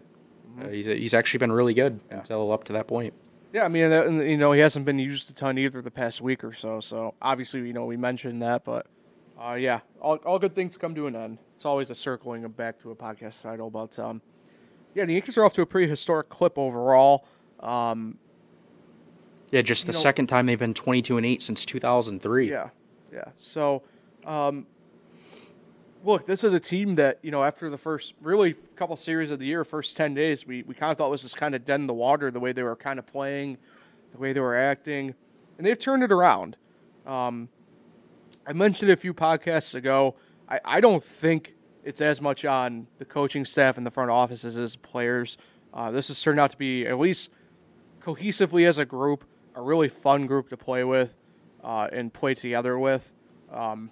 [0.60, 3.14] Uh, he's, he's actually been really good until up to that point.
[3.52, 6.20] yeah, I mean, that, you know, he hasn't been used a ton either the past
[6.20, 6.80] week or so.
[6.80, 8.86] So obviously, you know, we mentioned that, but
[9.40, 11.38] uh, yeah, all, all good things come to an end.
[11.60, 14.22] It's always a circling of back to a podcast title, but um,
[14.94, 17.26] yeah, the Yankees are off to a pretty historic clip overall.
[17.62, 18.16] Um,
[19.50, 22.48] Yeah, just the know- second time they've been 22 and 8 since 2003.
[22.50, 22.70] Yeah,
[23.12, 23.24] yeah.
[23.36, 23.82] So,
[24.24, 24.66] um,
[26.02, 29.38] look, this is a team that you know after the first really couple series of
[29.38, 31.78] the year, first ten days, we we kind of thought was just kind of dead
[31.80, 33.58] in the water the way they were kind of playing,
[34.12, 35.14] the way they were acting,
[35.58, 36.56] and they've turned it around.
[37.04, 37.50] Um,
[38.46, 40.14] I mentioned a few podcasts ago.
[40.50, 44.44] I, I don't think it's as much on the coaching staff and the front office
[44.44, 45.38] as players.
[45.72, 47.30] Uh, this has turned out to be at least
[48.02, 51.14] cohesively as a group, a really fun group to play with
[51.62, 53.12] uh, and play together with.
[53.52, 53.90] Um,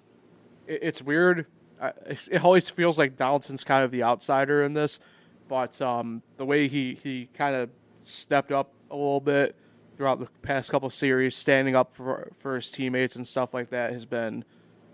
[0.67, 1.45] it, it's weird.
[1.81, 4.99] I, it always feels like Donaldson's kind of the outsider in this,
[5.47, 7.69] but um, the way he, he kind of
[7.99, 9.55] stepped up a little bit
[9.95, 13.91] throughout the past couple series, standing up for, for his teammates and stuff like that,
[13.91, 14.43] has been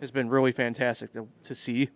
[0.01, 1.89] has been really fantastic to, to see.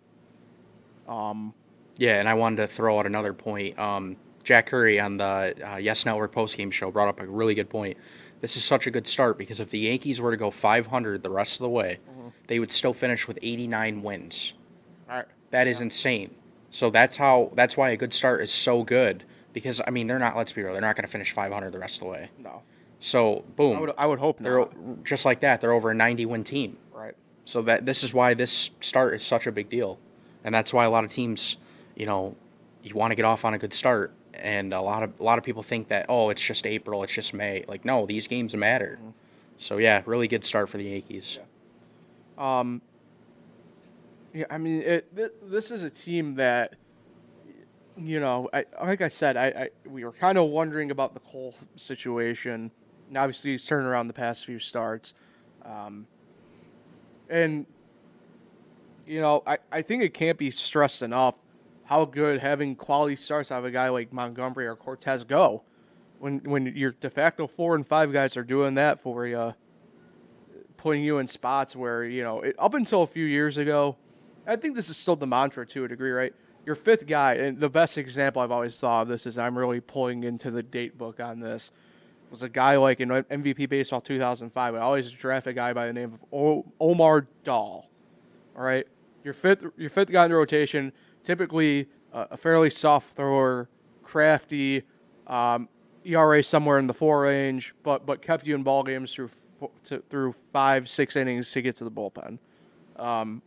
[1.08, 1.54] Um,
[1.98, 3.78] Yeah, and I wanted to throw out another point.
[3.80, 7.70] Um, Jack Curry on the uh, Yes Network postgame show brought up a really good
[7.70, 7.98] point.
[8.42, 11.30] This is such a good start because if the Yankees were to go 500 the
[11.30, 12.00] rest of the way,
[12.48, 14.54] they would still finish with 89 wins.
[15.10, 15.26] all right.
[15.52, 16.36] That is insane.
[16.70, 20.20] So that's how that's why a good start is so good because I mean they're
[20.20, 22.30] not let's be real they're not going to finish 500 the rest of the way.
[22.38, 22.62] No,
[23.00, 25.04] So boom, I would I would hope they're not.
[25.04, 25.60] just like that.
[25.60, 26.78] They're over a 90 win team.
[27.50, 29.98] So that this is why this start is such a big deal,
[30.44, 31.58] and that's why a lot of teams,
[31.96, 32.36] you know,
[32.84, 35.40] you want to get off on a good start, and a lot of a lot
[35.40, 37.66] of people think that oh it's just April, it's just May.
[37.68, 39.00] Like no, these games matter.
[39.58, 41.40] So yeah, really good start for the Yankees.
[42.38, 42.84] Um,
[44.32, 46.76] yeah, I mean, it, th- this is a team that,
[47.98, 51.20] you know, I, like I said, I, I we were kind of wondering about the
[51.20, 52.70] Cole situation.
[53.08, 55.16] And obviously, he's turned around the past few starts,
[55.66, 56.06] um,
[57.30, 57.66] and
[59.06, 61.36] you know, I, I think it can't be stressed enough
[61.86, 65.64] how good having quality starts out of a guy like Montgomery or Cortes go.
[66.20, 69.56] When when your de facto four and five guys are doing that for you,
[70.78, 73.98] putting you in spots where you know it, up until a few years ago,
[74.46, 76.34] I think this is still the mantra to a degree, right?
[76.66, 79.80] Your fifth guy, and the best example I've always thought of this is I'm really
[79.80, 81.72] pulling into the date book on this.
[82.30, 84.76] Was a guy like in MVP baseball 2005.
[84.76, 87.90] I always draft a guy by the name of Omar Daal.
[88.56, 88.86] All right,
[89.24, 93.68] your fifth, your fifth guy in the rotation, typically uh, a fairly soft thrower,
[94.04, 94.84] crafty,
[95.28, 95.70] um,
[96.06, 99.30] ERA somewhere in the four range, but but kept you in ball games through
[99.86, 102.40] to, through five six innings to get to the bullpen.
[102.98, 103.42] Um,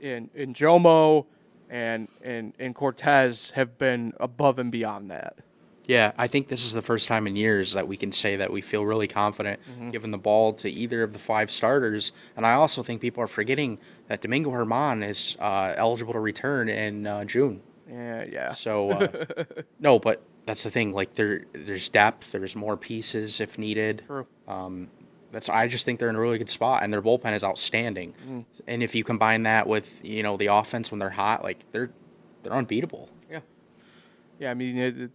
[0.00, 1.26] in in Jomo
[1.70, 5.38] and and and Cortez have been above and beyond that.
[5.86, 8.52] Yeah, I think this is the first time in years that we can say that
[8.52, 12.12] we feel really confident giving the ball to either of the five starters.
[12.36, 16.68] And I also think people are forgetting that Domingo German is uh, eligible to return
[16.68, 17.62] in uh, June.
[17.90, 18.52] Yeah, yeah.
[18.52, 19.44] So uh,
[19.80, 20.92] no, but that's the thing.
[20.92, 22.32] Like there, there's depth.
[22.32, 24.02] There's more pieces if needed.
[24.06, 24.26] True.
[24.48, 24.88] Um,
[25.30, 28.14] that's I just think they're in a really good spot, and their bullpen is outstanding.
[28.26, 28.44] Mm.
[28.66, 31.90] And if you combine that with you know the offense when they're hot, like they're
[32.42, 33.08] they're unbeatable.
[33.30, 33.40] Yeah,
[34.38, 34.50] yeah.
[34.50, 35.10] I mean, it, it,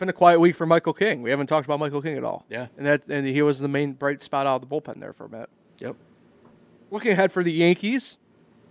[0.00, 1.22] been a quiet week for Michael King.
[1.22, 2.44] We haven't talked about Michael King at all.
[2.48, 2.66] Yeah.
[2.76, 5.26] and that and he was the main bright spot out of the bullpen there for
[5.26, 5.50] a minute.
[5.78, 5.94] Yep.
[6.90, 8.16] Looking ahead for the Yankees,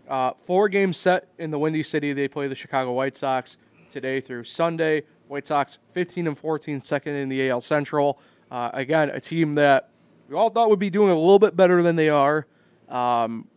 [0.09, 2.11] uh, four game set in the Windy City.
[2.11, 3.57] They play the Chicago White Sox
[3.89, 5.03] today through Sunday.
[5.27, 8.19] White Sox 15 and 14, second in the AL Central.
[8.49, 9.89] Uh, again, a team that
[10.27, 12.47] we all thought would be doing a little bit better than they are.
[12.89, 13.47] Um,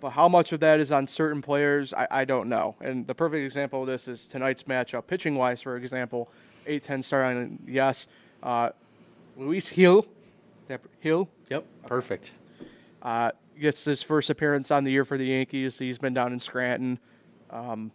[0.00, 2.76] but how much of that is on certain players, I, I don't know.
[2.82, 6.30] And the perfect example of this is tonight's matchup, pitching wise, for example,
[6.66, 7.58] 8 10 starting.
[7.66, 8.06] Yes,
[8.42, 8.70] uh,
[9.36, 10.06] Luis Gil,
[11.02, 11.64] Gil Yep.
[11.86, 12.32] Perfect.
[13.02, 15.78] Uh, gets his first appearance on the year for the Yankees.
[15.78, 16.98] He's been down in Scranton.
[17.50, 17.92] Um,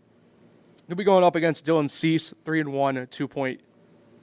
[0.87, 3.61] he'll be going up against Dylan Cease, three and one, two point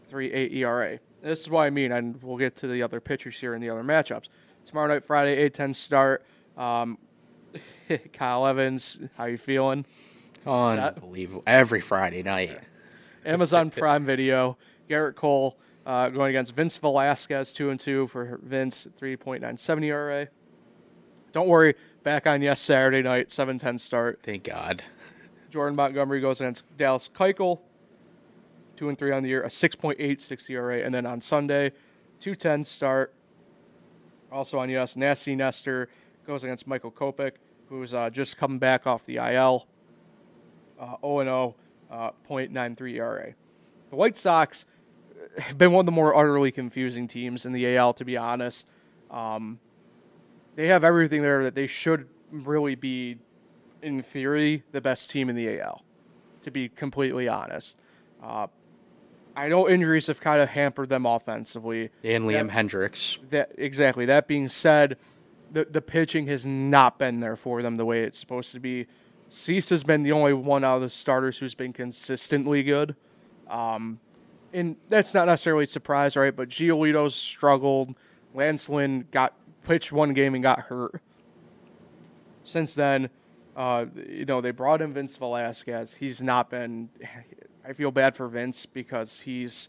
[0.09, 0.99] three eight ERA.
[1.23, 3.71] This is what I mean, and we'll get to the other pitchers here in the
[3.71, 4.29] other matchups.
[4.65, 6.25] Tomorrow night, Friday, eight ten start.
[6.57, 6.99] Um,
[8.13, 9.85] Kyle Evans, how you feeling?
[10.47, 11.43] Unbelievable.
[11.47, 12.59] Every Friday night.
[13.25, 14.57] Amazon Prime Video.
[14.89, 19.57] Gerrit Cole uh, going against Vince Velasquez, two and two for Vince, three point nine
[19.57, 20.29] seven ERA.
[21.33, 24.21] Don't worry, back on yes Saturday night, seven ten start.
[24.23, 24.83] Thank God.
[25.51, 27.61] Jordan Montgomery goes against Dallas Keuchel,
[28.77, 31.21] two and three on the year, a six point eight six ERA, and then on
[31.21, 31.73] Sunday,
[32.21, 33.15] two ten start.
[34.31, 35.89] Also on yes, Nasty Nestor
[36.27, 37.33] goes against Michael Kopech,
[37.71, 39.67] who's uh, just coming back off the IL.
[40.79, 41.55] Uh, 0 0,
[41.91, 43.35] uh, 0.93 ERA.
[43.91, 44.65] The White Sox
[45.39, 48.67] have been one of the more utterly confusing teams in the AL, to be honest.
[49.11, 49.59] Um,
[50.57, 53.19] they have everything there that they should really be,
[53.83, 55.83] in theory, the best team in the AL,
[56.43, 57.81] to be completely honest.
[58.23, 58.49] Uh,
[59.37, 61.91] I know injuries have kind of hampered them offensively.
[62.03, 63.19] And Liam That- Hendriks.
[63.31, 64.05] That exactly.
[64.07, 64.97] That being said,
[65.53, 68.87] the the pitching has not been there for them the way it's supposed to be.
[69.29, 72.97] Cease has been the only one out of the starters who's been consistently good.
[73.49, 74.01] Um,
[74.53, 76.35] and that's not necessarily a surprise, right?
[76.35, 77.95] But Giolito's struggled.
[78.35, 81.01] Lance Lynn got pitched one game and got hurt.
[82.45, 83.11] Since then,
[83.57, 85.95] uh, you know, they brought in Vince Velasquez.
[85.95, 86.89] He's not been.
[87.67, 89.69] I feel bad for Vince because he's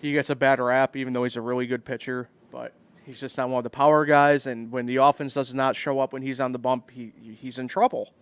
[0.00, 2.30] he gets a bad rap, even though he's a really good pitcher.
[2.50, 2.72] But
[3.04, 4.46] he's just not one of the power guys.
[4.46, 7.58] And when the offense does not show up when he's on the bump, he he's
[7.58, 8.14] in trouble.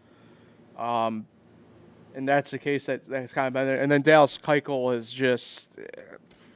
[0.82, 1.26] Um,
[2.14, 3.80] and that's the case that that's kind of been there.
[3.80, 5.78] And then Dallas Keuchel is just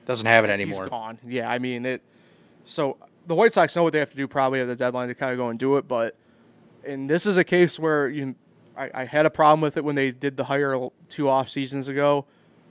[0.05, 0.89] Doesn't have it he's anymore.
[0.89, 1.19] gone.
[1.27, 2.03] Yeah, I mean it.
[2.65, 5.15] So the White Sox know what they have to do probably at the deadline to
[5.15, 6.17] kind of go and do it, but
[6.85, 8.35] and this is a case where you,
[8.77, 11.89] I, I had a problem with it when they did the hire two off seasons
[11.89, 12.27] ago.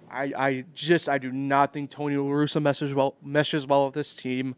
[0.10, 3.96] I, I just I do not think Tony La Russa meshes well meshes well with
[3.96, 4.56] this team,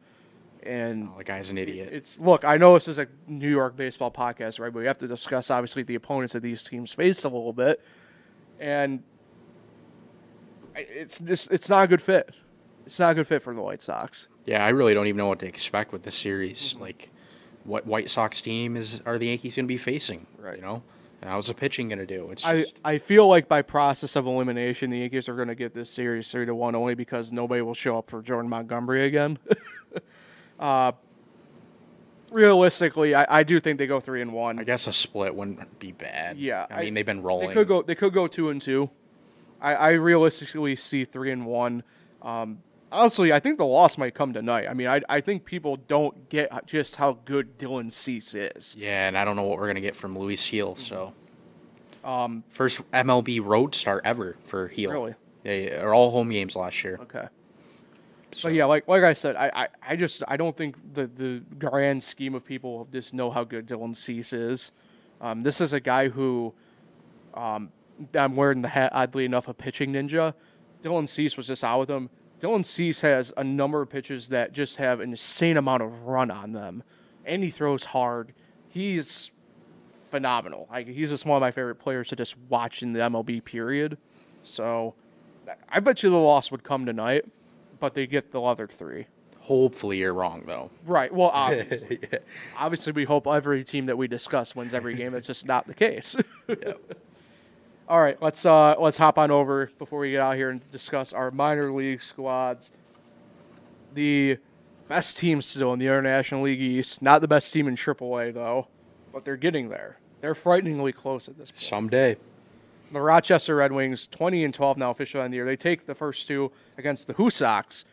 [0.68, 1.90] and Oh, the guy's an idiot.
[1.92, 2.44] it's look.
[2.46, 4.72] I know this is a New York baseball podcast, right?
[4.72, 7.82] But we have to discuss obviously the opponents that these teams face a little bit,
[8.60, 9.04] and
[10.76, 12.30] it's just it's not a good fit.
[12.86, 14.28] It's not a good fit for the White Sox.
[14.46, 16.74] Yeah, I really don't even know what to expect with this series.
[16.74, 16.82] Mm-hmm.
[16.82, 17.10] Like,
[17.66, 20.26] what White Sox team is are the Yankees going to be facing?
[20.38, 20.56] Right.
[20.58, 20.84] You know,
[21.22, 22.30] and how's the pitching going to do?
[22.32, 25.74] It's I, I feel like by process of elimination, the Yankees are going to get
[25.74, 29.38] this series three to one only because nobody will show up for Jordan Montgomery again.
[30.60, 30.92] uh,
[32.32, 34.60] realistically, I, I do think they go three and one.
[34.60, 36.38] I guess a split wouldn't be bad.
[36.38, 37.50] Yeah, I mean they've been rolling.
[37.50, 37.82] They could go.
[37.82, 38.90] They could go two and two.
[39.62, 41.84] I, I realistically see three and one.
[42.22, 42.60] Um,
[42.92, 44.68] honestly, I think the loss might come tonight.
[44.70, 48.76] I mean, I, I think people don't get just how good Dylan Cease is.
[48.78, 50.76] Yeah, and I don't know what we're gonna get from Luis Gil.
[50.76, 51.14] So
[52.04, 54.92] Um, first MLB road start ever for Gil.
[54.92, 55.16] Really?
[55.44, 57.00] They are all home games last year.
[57.04, 57.28] okay.
[58.38, 61.08] So, But yeah, like like I said, I, I, I just I don't think the
[61.08, 64.72] the grand scheme of people just know how good Dylan Cease is.
[65.20, 66.54] Um, this is a guy who,
[67.34, 67.72] um,
[68.14, 70.36] I'm wearing the hat oddly enough a pitching ninja.
[70.84, 72.12] Dylan Cease was just out with him.
[72.40, 76.30] Dylan Cease has a number of pitches that just have an insane amount of run
[76.30, 76.84] on them,
[77.26, 78.34] and he throws hard.
[78.70, 79.32] He's
[80.12, 80.68] phenomenal.
[80.70, 83.98] Like he's just one of my favorite players to just watch in the MLB period.
[84.44, 84.94] So,
[85.68, 87.26] I bet you the loss would come tonight,
[87.80, 89.08] but they get the other three.
[89.40, 90.70] Hopefully you're wrong though.
[90.86, 91.14] Right.
[91.14, 92.00] Well, obviously,
[92.58, 95.14] obviously, we hope every team that we discuss wins every game.
[95.14, 96.16] That's just not the case.
[97.90, 101.14] All right, let's uh, let's hop on over before we get out here and discuss
[101.14, 102.72] our minor league squads.
[103.94, 104.40] The
[104.90, 107.02] best team still in the International League East.
[107.02, 108.68] Not the best team in AAA though,
[109.14, 110.00] but they're getting there.
[110.20, 111.62] They're frighteningly close at this point.
[111.62, 112.18] Someday.
[112.92, 115.46] The Rochester Red Wings, 20 and 12 now official on the year.
[115.46, 117.84] They take the first two against the WooSox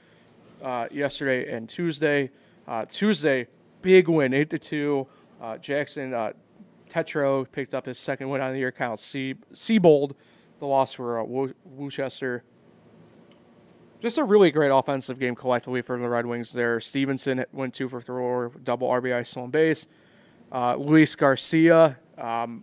[0.62, 2.30] uh, yesterday and Tuesday.
[2.68, 3.48] Uh, Tuesday,
[3.82, 5.06] big win, 8 to 2.
[5.40, 6.32] Uh, Jackson uh,
[6.88, 8.70] Tetreault picked up his second win on the year.
[8.70, 10.14] Kyle Se- the
[10.60, 12.44] loss for uh, Wo- Worcester.
[14.00, 16.80] Just a really great offensive game collectively for the Red Wings there.
[16.80, 19.86] Stevenson went two for three, double RBI stolen base.
[20.52, 22.62] Uh, Luis Garcia, um,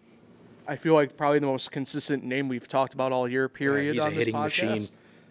[0.67, 3.49] I feel like probably the most consistent name we've talked about all year.
[3.49, 3.95] Period.
[3.95, 4.73] he's a on this hitting podcast.
[4.73, 4.87] machine.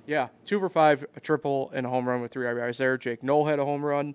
[0.06, 2.98] Yeah, two for five, a triple, and a home run with three RBIs there.
[2.98, 4.14] Jake Noll had a home run.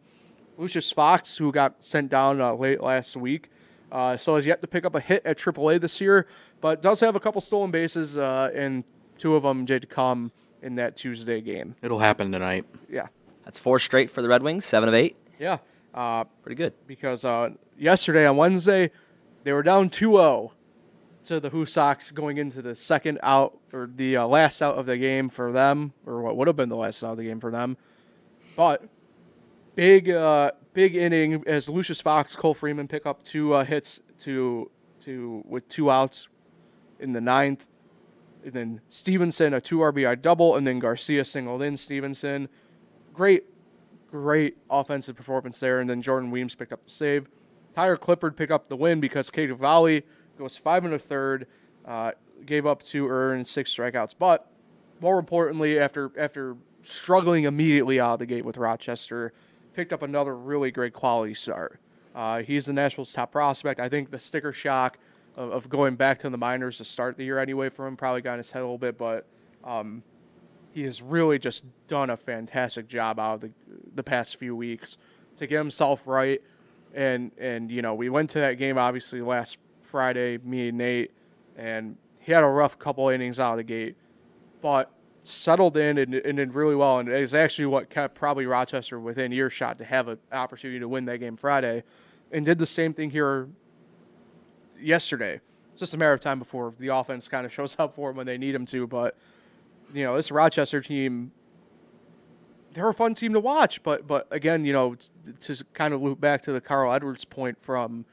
[0.57, 3.49] Lucius Fox, who got sent down uh, late last week,
[3.91, 6.27] uh, so has yet to pick up a hit at AAA this year,
[6.61, 8.83] but does have a couple stolen bases, uh, and
[9.17, 11.75] two of them did come in that Tuesday game.
[11.81, 12.65] It'll happen tonight.
[12.89, 13.07] Yeah,
[13.45, 15.17] That's four straight for the Red Wings, seven of eight.
[15.39, 15.57] yeah.
[15.93, 16.73] uh, Pretty good.
[16.87, 18.91] because uh, yesterday on Wednesday
[19.43, 20.51] they were down 2-0
[21.25, 24.97] to the WooSox going into the second out or the uh, last out of the
[24.97, 27.51] game for them, or what would have been the last out of the game for
[27.51, 27.77] them.
[28.55, 28.83] But
[29.75, 34.71] big, uh, big inning as Lucius Fox, Cole Freeman pick up two uh, hits to
[35.01, 36.27] to with two outs
[36.99, 37.65] in the ninth,
[38.43, 42.49] and then Stevenson a two RBI double, and then Garcia singled in Stevenson.
[43.13, 43.45] Great,
[44.09, 47.27] great offensive performance there, and then Jordan Weems picked up the save.
[47.75, 50.03] Tyler Clippard picked up the win because Cade Cavalli
[50.37, 51.47] goes five and a third,
[51.85, 52.11] uh,
[52.45, 54.15] gave up two earned, six strikeouts.
[54.17, 54.49] But
[54.99, 59.33] more importantly, after after struggling immediately out of the gate with Rochester,
[59.73, 61.79] picked up another really great quality start.
[62.13, 63.79] Uh, he's the Nationals' top prospect.
[63.79, 64.97] I think the sticker shock
[65.35, 68.21] of, of going back to the minors to start the year anyway for him probably
[68.21, 69.25] got in his head a little bit, but
[69.63, 70.01] um,
[70.73, 73.51] he has really just done a fantastic job out of the
[73.95, 74.97] the past few weeks
[75.37, 76.41] to get himself right.
[76.93, 79.57] And and you know we went to that game obviously last
[79.95, 81.11] Friday, me and Nate,
[81.55, 83.95] and he had a rough couple innings out of the gate,
[84.61, 84.91] but
[85.23, 86.99] settled in and, and did really well.
[86.99, 91.05] And it's actually what kept probably Rochester within earshot to have an opportunity to win
[91.05, 91.83] that game Friday,
[92.29, 93.47] and did the same thing here
[94.77, 95.39] yesterday.
[95.71, 98.17] It's just a matter of time before the offense kind of shows up for them
[98.17, 98.87] when they need them to.
[98.87, 99.15] But
[99.93, 101.31] you know, this Rochester team,
[102.73, 103.81] they're a fun team to watch.
[103.81, 107.23] But but again, you know, to, to kind of loop back to the Carl Edwards
[107.23, 108.03] point from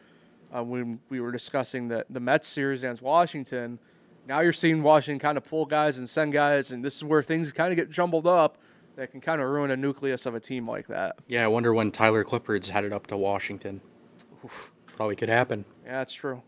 [0.54, 3.78] uh, when we were discussing the the Mets series against Washington.
[4.26, 7.22] Now you're seeing Washington kind of pull guys and send guys, and this is where
[7.22, 8.58] things kind of get jumbled up.
[8.96, 11.16] That can kind of ruin a nucleus of a team like that.
[11.26, 13.80] Yeah, I wonder when Tyler Clippard's headed up to Washington.
[14.86, 15.64] Probably could happen.
[15.84, 16.42] Yeah, that's true.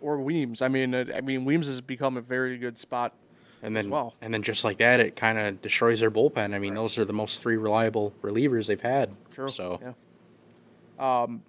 [0.00, 0.60] Or Weems.
[0.60, 3.14] I mean, I mean, Weems has become a very good spot
[3.62, 4.14] And then, well.
[4.20, 6.52] and then just like that, it kind of destroys their bullpen.
[6.52, 9.14] I mean, those are the most three reliable relievers they've had.
[9.30, 9.48] True.
[9.48, 11.22] So yeah.
[11.22, 11.42] Um,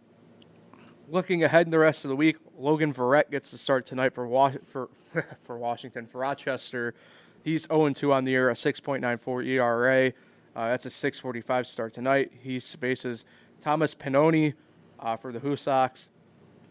[1.10, 4.28] looking ahead in the rest of the week, Logan Verrett gets to start tonight for
[4.28, 4.89] Was- for
[5.43, 6.93] for Washington for Rochester.
[7.43, 10.14] He's 0 2 on the year, a 6.94 ERA.
[10.56, 12.32] Uh, that's a 6:45 start tonight.
[12.41, 13.26] He faces
[13.62, 14.53] Thomas Pannone
[14.99, 16.08] uh, for the WooSox.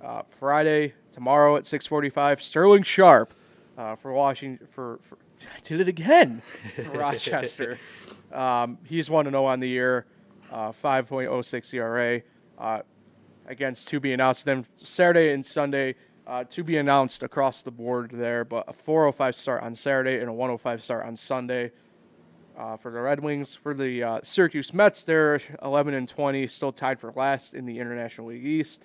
[0.03, 3.35] Uh, Friday tomorrow at 6:45, Sterling Sharp
[3.79, 6.43] uh, for Washington for, for I did it again
[6.77, 7.79] for Rochester.
[8.33, 10.07] Um, he's 1 0 on the year,
[10.51, 12.23] uh, 5.06 ERA.
[13.47, 14.45] Against to be announced.
[14.45, 19.35] Then Saturday and Sunday uh, to be announced across the board there, but a 405
[19.35, 21.73] start on Saturday and a 105 start on Sunday.
[22.57, 26.71] Uh, for the Red Wings, for the uh, Syracuse Mets, they're 11 and 20, still
[26.71, 28.81] tied for last in the International League East.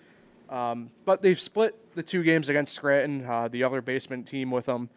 [0.50, 4.66] Um, but they've split the two games against Scranton, uh, the other basement team with
[4.66, 4.90] them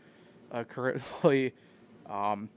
[0.51, 1.53] uh, currently.
[2.09, 2.49] Um,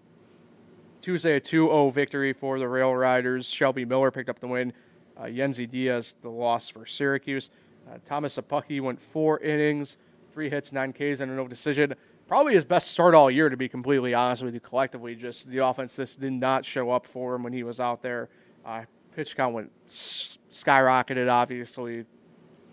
[1.02, 3.48] Tuesday, a 2 0 victory for the Rail Riders.
[3.48, 4.74] Shelby Miller picked up the win.
[5.18, 7.50] Uh, Yennsy Diaz, the loss for Syracuse.
[7.90, 9.98] Uh, Thomas Szapucki went four innings,
[10.34, 11.94] three hits, nine Ks, and a no decision.
[12.28, 14.60] Probably his best start all year, to be completely honest with you.
[14.60, 18.02] Collectively, just the offense just did not show up for him when he was out
[18.02, 18.30] there.
[18.66, 18.86] Uh,
[19.16, 22.06] pitch count went skyrocketed, obviously,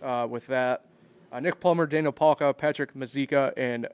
[0.03, 0.87] uh, with that.
[1.31, 3.89] Uh, Nick Plummer, Daniel Palka, Patrick Mazeika, and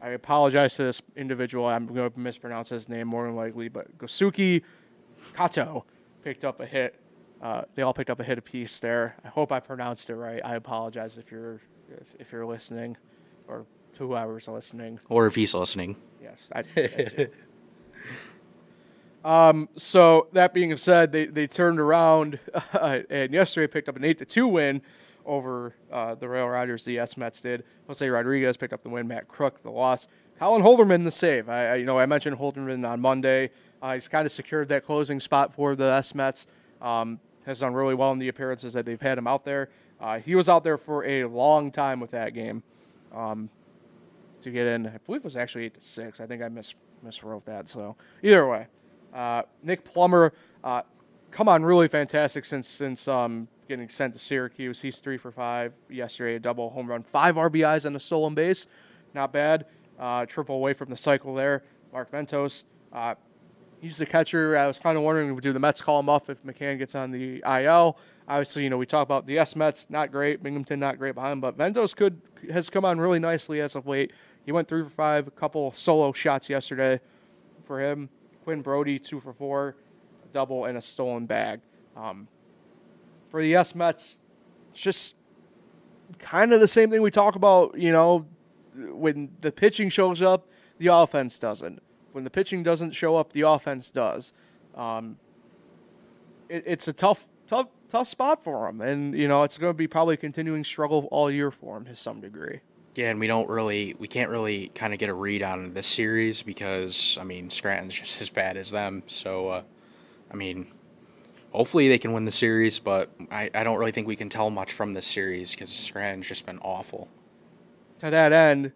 [0.00, 1.66] I apologize to this individual.
[1.66, 4.62] I'm going to mispronounce his name more than likely, but Gosuke
[5.34, 5.82] Katoh
[6.22, 6.99] picked up a hit.
[7.42, 9.16] Uh, they all picked up a hit apiece there.
[9.24, 10.40] I hope I pronounced it right.
[10.44, 11.60] I apologize if you're
[11.90, 12.96] if, if you're listening,
[13.48, 13.64] or
[13.94, 15.00] to whoever's listening.
[15.08, 16.50] or if he's listening, Yes.
[16.54, 17.28] I, too.
[19.24, 22.38] um, so that being said, they, they turned around
[22.74, 24.82] uh, and yesterday picked up an eight to two win
[25.26, 26.84] over uh, the Rail Riders.
[26.84, 27.64] The S Mets did.
[27.86, 29.08] Jose Rodriguez picked up the win.
[29.08, 30.08] Matt Krook the loss.
[30.38, 31.48] Colin Holderman the save.
[31.48, 33.50] I, I you know I mentioned Holderman on Monday.
[33.82, 36.46] Uh, he's kind of secured that closing spot for the S Mets.
[36.80, 39.70] Um, has done really well in the appearances that they've had him out there.
[40.00, 42.62] Uh, he was out there for a long time with that game.
[43.14, 43.50] Um,
[44.42, 44.86] to get in.
[44.86, 46.20] I believe it was actually eight to six.
[46.20, 46.74] I think I mis
[47.04, 47.68] miswrote that.
[47.68, 48.66] So either way,
[49.14, 50.32] uh, Nick Plummer,
[50.62, 50.82] uh,
[51.30, 54.80] come on, really fantastic since since um, getting sent to Syracuse.
[54.80, 58.66] He's three for five yesterday, a double home run, five RBIs on a stolen base,
[59.14, 59.66] not bad.
[59.98, 61.62] Uh, triple away from the cycle there.
[61.92, 62.64] Mark Vientos.
[63.80, 64.58] He's the catcher.
[64.58, 67.10] I was kind of wondering, do the Mets call him up if McCann gets on
[67.10, 67.98] the IL?
[68.28, 70.42] Obviously, you know we talk about the S Mets, not great.
[70.42, 72.20] Binghamton, not great behind but Vientos could
[72.52, 74.12] has come on really nicely as of late.
[74.44, 77.00] He went three for five, a couple solo shots yesterday
[77.64, 78.10] for him.
[78.44, 79.76] Quinn Brodey two for four,
[80.24, 81.60] a double and a stolen bag.
[81.96, 82.28] Um,
[83.28, 84.18] for the S Mets,
[84.72, 85.16] it's just
[86.18, 87.78] kind of the same thing we talk about.
[87.78, 88.26] You know,
[88.74, 90.46] when the pitching shows up,
[90.78, 91.82] the offense doesn't.
[92.12, 94.32] When the pitching doesn't show up, the offense does.
[94.74, 95.16] Um,
[96.48, 99.76] it, it's a tough tough tough spot for him, and you know it's going to
[99.76, 102.60] be probably a continuing struggle all year for him to some degree.
[102.96, 105.86] Yeah, and we don't really, we can't really kind of get a read on this
[105.86, 109.04] series because, I mean, Scranton's just as bad as them.
[109.06, 109.62] So, uh,
[110.30, 110.72] I mean,
[111.52, 114.50] hopefully they can win the series, but I, I don't really think we can tell
[114.50, 117.08] much from this series because Scranton's just been awful.
[118.00, 118.72] To that end,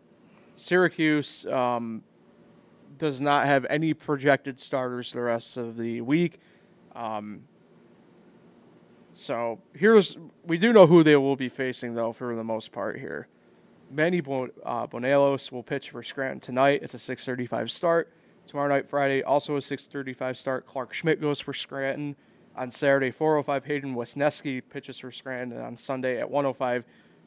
[0.55, 2.05] Syracuse um,
[2.99, 6.41] does not have any projected starters the rest of the week.
[6.95, 7.43] Um,
[9.15, 12.99] so here's we do know who they will be facing though for the most part
[12.99, 13.29] here.
[13.91, 16.81] Manny uh, Banuelos will pitch for Scranton tonight.
[16.83, 18.13] It's a 6:35 start.
[18.47, 20.67] Tomorrow night, Friday, also a 6:35 start.
[20.67, 22.17] Clarke Schmidt goes for Scranton.
[22.57, 25.57] On Saturday, 4:05, Hayden Wesneski pitches for Scranton.
[25.57, 26.85] And on Sunday at 1:05,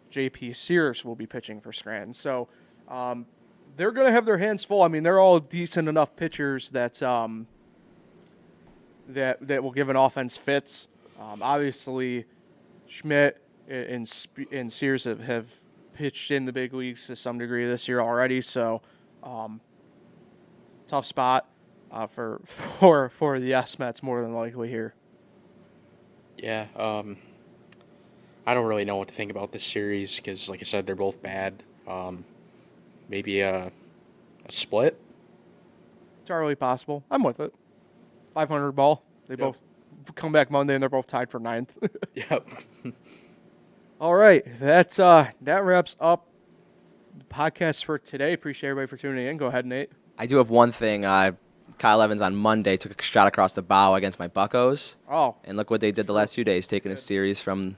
[0.10, 0.54] J.P.
[0.54, 2.14] Sears will be pitching for Scranton.
[2.14, 2.48] So
[2.88, 3.26] um,
[3.78, 4.82] they're going to have their hands full.
[4.82, 7.48] I mean, they're all decent enough pitchers that um,
[9.08, 10.88] that that will give an offense fits.
[11.20, 12.26] Um, obviously,
[12.88, 14.12] Schmidt and
[14.52, 15.48] and Sears have, have
[15.94, 18.42] pitched in the big leagues to some degree this year already.
[18.42, 18.82] So,
[19.24, 19.62] um,
[20.88, 21.48] tough spot
[21.92, 24.96] uh, for for for the S Mets more than likely here.
[26.38, 27.18] Yeah, um,
[28.46, 30.96] I don't really know what to think about this series because, like I said, they're
[30.96, 31.64] both bad.
[31.88, 32.26] Um,
[33.10, 33.66] maybe a,
[34.46, 35.00] a split.
[36.22, 37.04] It's entirely possible.
[37.10, 37.54] I'm with it.
[38.34, 39.04] 500 ball.
[39.28, 39.40] They Yep.
[39.40, 39.60] both
[40.16, 41.76] come back Monday and they're both tied for ninth.
[42.16, 42.48] Yep.
[44.00, 46.28] All right, that's uh that wraps up
[47.18, 48.34] the podcast for today.
[48.34, 49.38] Appreciate everybody for tuning in.
[49.38, 49.90] Go ahead, Nate.
[50.20, 51.04] I do have one thing.
[51.06, 51.32] Uh,
[51.80, 55.58] Kyle Evans on Monday took a shot across the bow against my Buccos, Oh, and
[55.58, 57.78] look what they did the last few days, taking a series from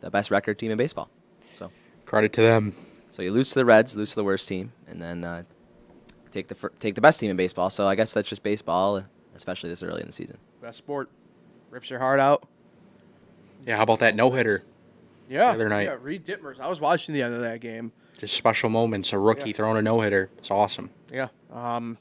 [0.00, 1.08] the best record team in baseball.
[1.54, 1.70] So,
[2.06, 2.74] Credit to them.
[3.18, 5.42] So you lose to the Reds, lose to the worst team, and then uh,
[6.30, 7.68] take the fir- take the best team in baseball.
[7.68, 9.02] So I guess that's just baseball,
[9.34, 10.38] especially this early in the season.
[10.62, 11.10] best sport.
[11.72, 12.46] Rips your heart out.
[13.66, 14.62] Yeah, how about that no hitter?
[15.28, 15.50] Yeah.
[15.50, 15.88] other night.
[15.88, 16.60] Yeah, Reid Detmers.
[16.60, 17.90] I was watching the end of that game.
[18.18, 19.12] Just special moments.
[19.12, 19.56] A rookie Yeah.
[19.56, 20.30] throwing a no hitter.
[20.38, 20.90] It's awesome.
[21.12, 21.26] Yeah.
[21.52, 21.98] Um,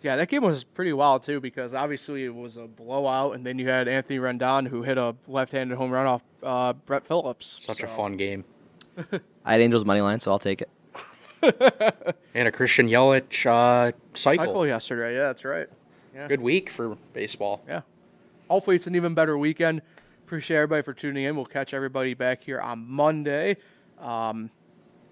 [0.00, 3.58] yeah, that game was pretty wild too because obviously it was a blowout, and then
[3.58, 7.58] you had Anthony Rendon who hit a left-handed home run off uh, Brett Phillips.
[7.60, 8.46] Such a fun game.
[9.44, 10.70] I had Angels money line, so I'll take it.
[12.34, 14.46] And a Christian Yelich uh, cycle.
[14.46, 15.14] cycle yesterday.
[15.14, 15.68] Yeah, that's right.
[16.14, 16.26] Yeah.
[16.26, 17.62] Good week for baseball.
[17.68, 17.82] Yeah.
[18.48, 19.82] Hopefully, it's an even better weekend.
[20.24, 21.36] Appreciate everybody for tuning in.
[21.36, 23.58] We'll catch everybody back here on Monday.
[24.00, 24.50] Um,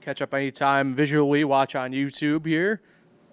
[0.01, 2.81] catch up anytime visually, watch on YouTube here.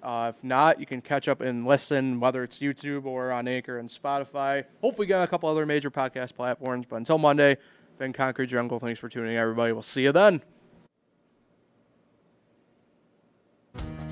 [0.04, 3.80] Uh, if not, you can catch up and listen, whether it's YouTube or on Anchor
[3.80, 4.66] and Spotify.
[4.82, 6.86] Hopefully, get on a couple other major podcast platforms.
[6.88, 7.58] But until Monday,
[7.98, 9.74] Ben Concrete Jungle, thanks for tuning in, everybody.
[9.74, 10.42] We'll see you then.
[13.80, 14.09] Thank you.